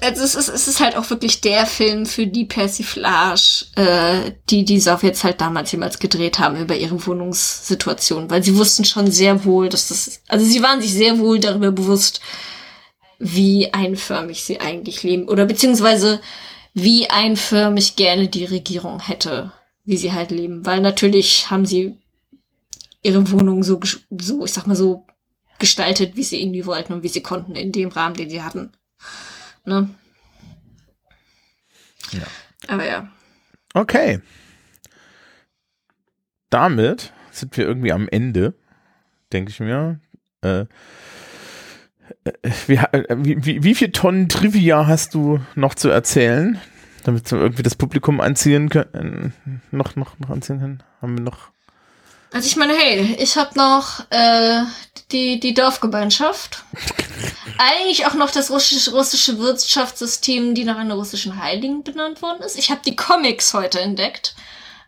[0.00, 4.64] Also es ist, es ist halt auch wirklich der Film für die Persiflage, äh, die
[4.64, 9.44] die Sowjets halt damals jemals gedreht haben über ihre Wohnungssituation, weil sie wussten schon sehr
[9.44, 12.20] wohl, dass das, also sie waren sich sehr wohl darüber bewusst,
[13.20, 16.20] wie einförmig sie eigentlich leben oder beziehungsweise
[16.74, 19.52] wie einförmig gerne die Regierung hätte,
[19.84, 21.96] wie sie halt leben, weil natürlich haben sie
[23.02, 23.78] ihre Wohnung so,
[24.10, 25.06] so, ich sag mal so
[25.64, 28.70] gestaltet, wie sie irgendwie wollten und wie sie konnten in dem Rahmen, den sie hatten.
[29.64, 29.88] Ne?
[32.12, 32.26] Ja.
[32.68, 33.08] Aber ja.
[33.72, 34.20] Okay.
[36.50, 38.52] Damit sind wir irgendwie am Ende,
[39.32, 40.00] denke ich mir.
[40.42, 40.66] Äh,
[42.24, 46.60] äh wie, äh, wie, wie viel Tonnen Trivia hast du noch zu erzählen,
[47.04, 49.32] damit wir irgendwie das Publikum anziehen können?
[49.70, 50.82] Noch, noch, noch anziehen können?
[51.00, 51.54] Haben wir noch
[52.34, 54.64] also ich meine, hey, ich habe noch äh,
[55.14, 56.64] die, die Dorfgemeinschaft.
[57.56, 62.58] Eigentlich auch noch das russische, russische Wirtschaftssystem, die nach einer russischen Heiligen benannt worden ist.
[62.58, 64.34] Ich habe die Comics heute entdeckt.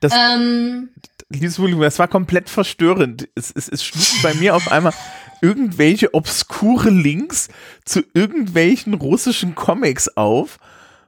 [0.00, 0.90] Das, ähm,
[1.30, 3.28] liebes Publikum, das war komplett verstörend.
[3.34, 4.92] Es, es, es schlug bei mir auf einmal
[5.40, 7.48] irgendwelche obskure Links
[7.84, 10.58] zu irgendwelchen russischen Comics auf.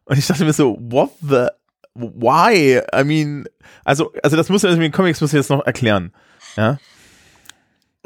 [0.05, 1.49] Und ich dachte mir so, what the,
[1.95, 2.81] why?
[2.95, 3.49] I mean,
[3.85, 6.13] also, also das muss also mit den Comics muss ich jetzt noch erklären.
[6.57, 6.79] Ja.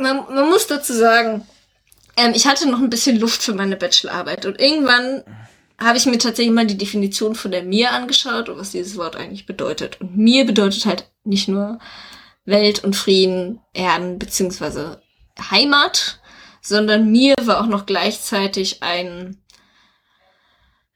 [0.02, 1.46] Man, man muss dazu sagen,
[2.16, 5.22] ähm, ich hatte noch ein bisschen Luft für meine Bachelorarbeit und irgendwann
[5.80, 9.16] habe ich mir tatsächlich mal die Definition von der Mir angeschaut und was dieses Wort
[9.16, 10.00] eigentlich bedeutet.
[10.00, 11.78] Und Mir bedeutet halt nicht nur
[12.44, 15.02] Welt und Frieden, Erden beziehungsweise
[15.50, 16.20] Heimat,
[16.60, 19.42] sondern Mir war auch noch gleichzeitig ein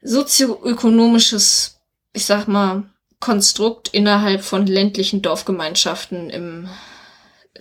[0.01, 1.79] sozioökonomisches,
[2.13, 2.83] ich sag mal,
[3.19, 6.69] Konstrukt innerhalb von ländlichen Dorfgemeinschaften im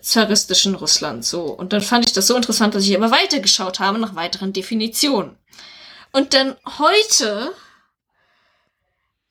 [0.02, 1.44] zaristischen Russland so.
[1.44, 5.36] Und dann fand ich das so interessant, dass ich aber weitergeschaut habe nach weiteren Definitionen.
[6.12, 7.52] Und dann heute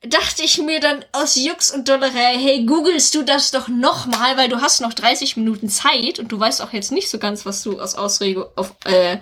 [0.02, 4.48] dachte ich mir dann aus Jux und Dollerei, hey, googelst du das doch nochmal, weil
[4.48, 7.62] du hast noch 30 Minuten Zeit und du weißt auch jetzt nicht so ganz, was
[7.62, 9.18] du aus Ausregung, auf, äh,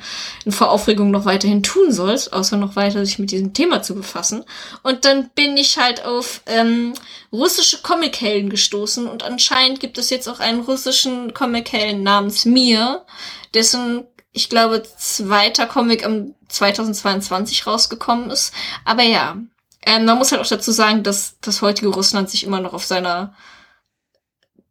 [0.48, 4.44] vor Aufregung noch weiterhin tun sollst, außer noch weiter sich mit diesem Thema zu befassen.
[4.82, 6.94] Und dann bin ich halt auf ähm,
[7.32, 13.04] russische Comichelden gestoßen und anscheinend gibt es jetzt auch einen russischen Comichelden namens Mir,
[13.54, 14.06] dessen
[14.36, 18.52] ich glaube, zweiter Comic im 2022 rausgekommen ist.
[18.84, 19.36] Aber ja,
[19.86, 22.84] ähm, man muss halt auch dazu sagen, dass das heutige Russland sich immer noch auf
[22.84, 23.34] seiner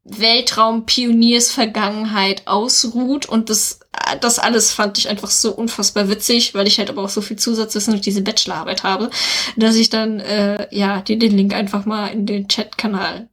[0.06, 3.80] Weltraum-Pioniers-Vergangenheit ausruht und das,
[4.20, 7.38] das alles fand ich einfach so unfassbar witzig, weil ich halt aber auch so viel
[7.38, 9.10] Zusatzwissen durch diese Bachelorarbeit habe,
[9.56, 13.30] dass ich dann, äh, ja, dir den Link einfach mal in den Chat-Kanal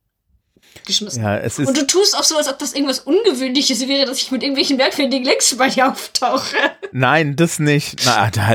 [0.86, 1.22] geschmissen.
[1.22, 4.18] Ja, es ist und du tust auch so, als ob das irgendwas Ungewöhnliches wäre, dass
[4.18, 6.56] ich mit irgendwelchen merkwürdigen Links bei dir auftauche.
[6.92, 8.02] Nein, das nicht.
[8.04, 8.54] Na, da,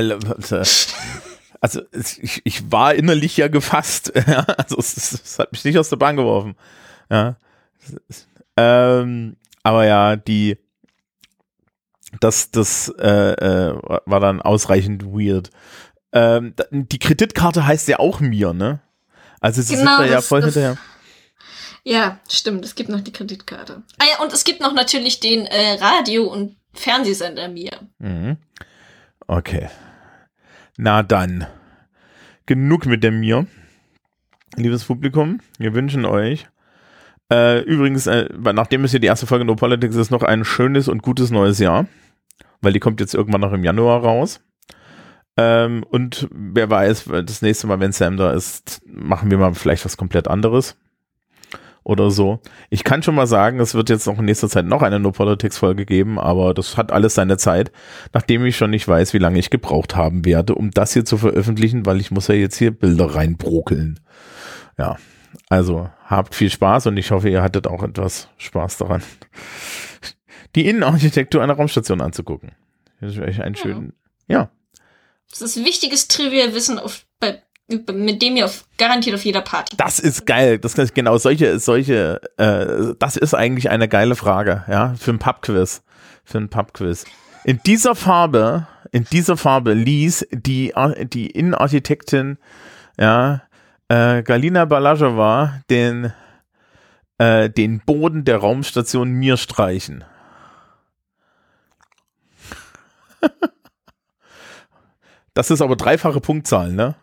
[1.66, 1.82] also
[2.20, 4.12] ich, ich war innerlich ja gefasst.
[4.26, 4.42] Ja?
[4.42, 6.54] Also es, es, hat mich nicht aus der Bahn geworfen.
[7.10, 7.36] Ja.
[8.56, 10.58] Ähm, aber ja, die
[12.20, 13.74] das, das äh, äh,
[14.06, 15.50] war dann ausreichend weird.
[16.12, 18.80] Ähm, die Kreditkarte heißt ja auch mir, ne?
[19.40, 20.78] Also sie genau, sind da ja voll das, hinterher.
[21.82, 22.64] Ja, stimmt.
[22.64, 23.82] Es gibt noch die Kreditkarte.
[23.98, 27.72] Ah ja, und es gibt noch natürlich den äh, Radio- und Fernsehsender mir.
[27.98, 28.36] Mhm.
[29.26, 29.68] Okay.
[30.76, 31.46] Na dann,
[32.46, 33.46] genug mit der Mir.
[34.56, 36.46] Liebes Publikum, wir wünschen euch
[37.32, 40.88] äh, übrigens, äh, nachdem es hier die erste Folge No Politics ist, noch ein schönes
[40.88, 41.86] und gutes neues Jahr,
[42.60, 44.40] weil die kommt jetzt irgendwann noch im Januar raus.
[45.36, 49.84] Ähm, und wer weiß, das nächste Mal, wenn Sam da ist, machen wir mal vielleicht
[49.84, 50.78] was komplett anderes.
[51.86, 52.40] Oder so.
[52.68, 55.12] Ich kann schon mal sagen, es wird jetzt noch in nächster Zeit noch eine No
[55.12, 57.70] Politics Folge geben, aber das hat alles seine Zeit,
[58.12, 61.16] nachdem ich schon nicht weiß, wie lange ich gebraucht haben werde, um das hier zu
[61.16, 64.00] veröffentlichen, weil ich muss ja jetzt hier Bilder reinbrokeln.
[64.76, 64.96] Ja,
[65.48, 69.04] also habt viel Spaß und ich hoffe, ihr hattet auch etwas Spaß daran,
[70.56, 72.50] die Innenarchitektur einer Raumstation anzugucken.
[73.00, 73.92] Das ist echt ein schön,
[74.26, 74.50] ja.
[75.30, 77.05] Das ist wichtiges Trivia-Wissen auf,
[77.68, 79.76] mit dem ihr auf, garantiert auf jeder Party.
[79.76, 80.58] Das ist geil.
[80.58, 85.18] Das ist genau solche, solche, äh, das ist eigentlich eine geile Frage, ja, für ein
[85.18, 85.82] Pubquiz.
[86.24, 87.04] Für ein Pubquiz.
[87.44, 90.72] In dieser Farbe, in dieser Farbe ließ die,
[91.12, 92.38] die Innenarchitektin,
[92.98, 93.42] ja,
[93.88, 96.12] äh, Galina Balajova den,
[97.18, 100.04] äh, den Boden der Raumstation mir streichen.
[105.34, 106.94] das ist aber dreifache Punktzahl, ne?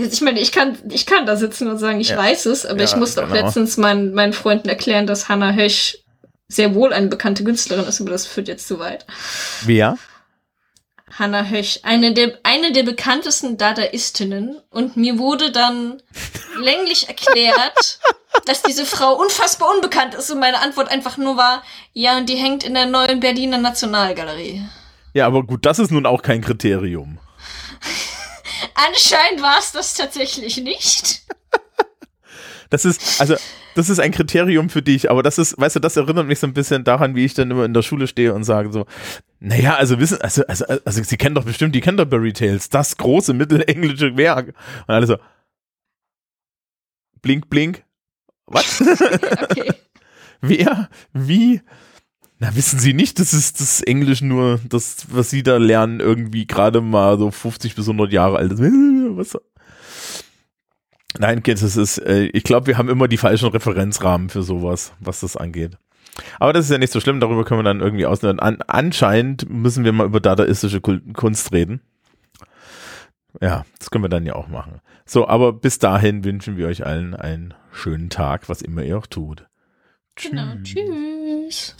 [0.00, 2.16] Ich meine, ich kann, ich kann da sitzen und sagen, ich ja.
[2.16, 3.32] weiß es, aber ja, ich musste genau.
[3.32, 5.98] auch letztens meinen, meinen Freunden erklären, dass Hannah Hösch
[6.48, 9.06] sehr wohl eine bekannte Künstlerin ist, aber das führt jetzt zu weit.
[9.64, 9.98] Wer?
[11.18, 14.60] Hannah Hösch, eine der, eine der bekanntesten Dadaistinnen.
[14.70, 16.00] Und mir wurde dann
[16.60, 18.00] länglich erklärt,
[18.46, 20.30] dass diese Frau unfassbar unbekannt ist.
[20.30, 21.62] Und meine Antwort einfach nur war,
[21.92, 24.62] ja, und die hängt in der neuen Berliner Nationalgalerie.
[25.14, 27.18] Ja, aber gut, das ist nun auch kein Kriterium.
[28.74, 31.22] Anscheinend war es das tatsächlich nicht.
[32.70, 33.34] Das ist, also,
[33.74, 36.46] das ist ein Kriterium für dich, aber das ist, weißt du, das erinnert mich so
[36.46, 38.86] ein bisschen daran, wie ich dann immer in der Schule stehe und sage so,
[39.40, 43.32] naja, also wissen, also, also, also sie kennen doch bestimmt die Canterbury Tales, das große
[43.32, 44.48] mittelenglische Werk.
[44.86, 45.16] Und alle so,
[47.22, 47.84] blink, blink,
[48.46, 48.80] was?
[49.42, 49.72] okay.
[50.40, 50.88] Wer?
[51.12, 51.62] Wie?
[52.40, 56.46] Na, wissen Sie nicht, das ist das Englisch nur, das, was Sie da lernen, irgendwie
[56.46, 58.52] gerade mal so 50 bis 100 Jahre alt.
[58.58, 59.36] Was?
[61.18, 64.92] Nein, Kids, das ist, äh, ich glaube, wir haben immer die falschen Referenzrahmen für sowas,
[65.00, 65.76] was das angeht.
[66.38, 68.38] Aber das ist ja nicht so schlimm, darüber können wir dann irgendwie ausnehmen.
[68.38, 71.80] An, anscheinend müssen wir mal über dadaistische Kunst reden.
[73.40, 74.80] Ja, das können wir dann ja auch machen.
[75.06, 79.06] So, aber bis dahin wünschen wir euch allen einen schönen Tag, was immer ihr auch
[79.06, 79.46] tut.
[80.14, 81.76] Genau, tschüss.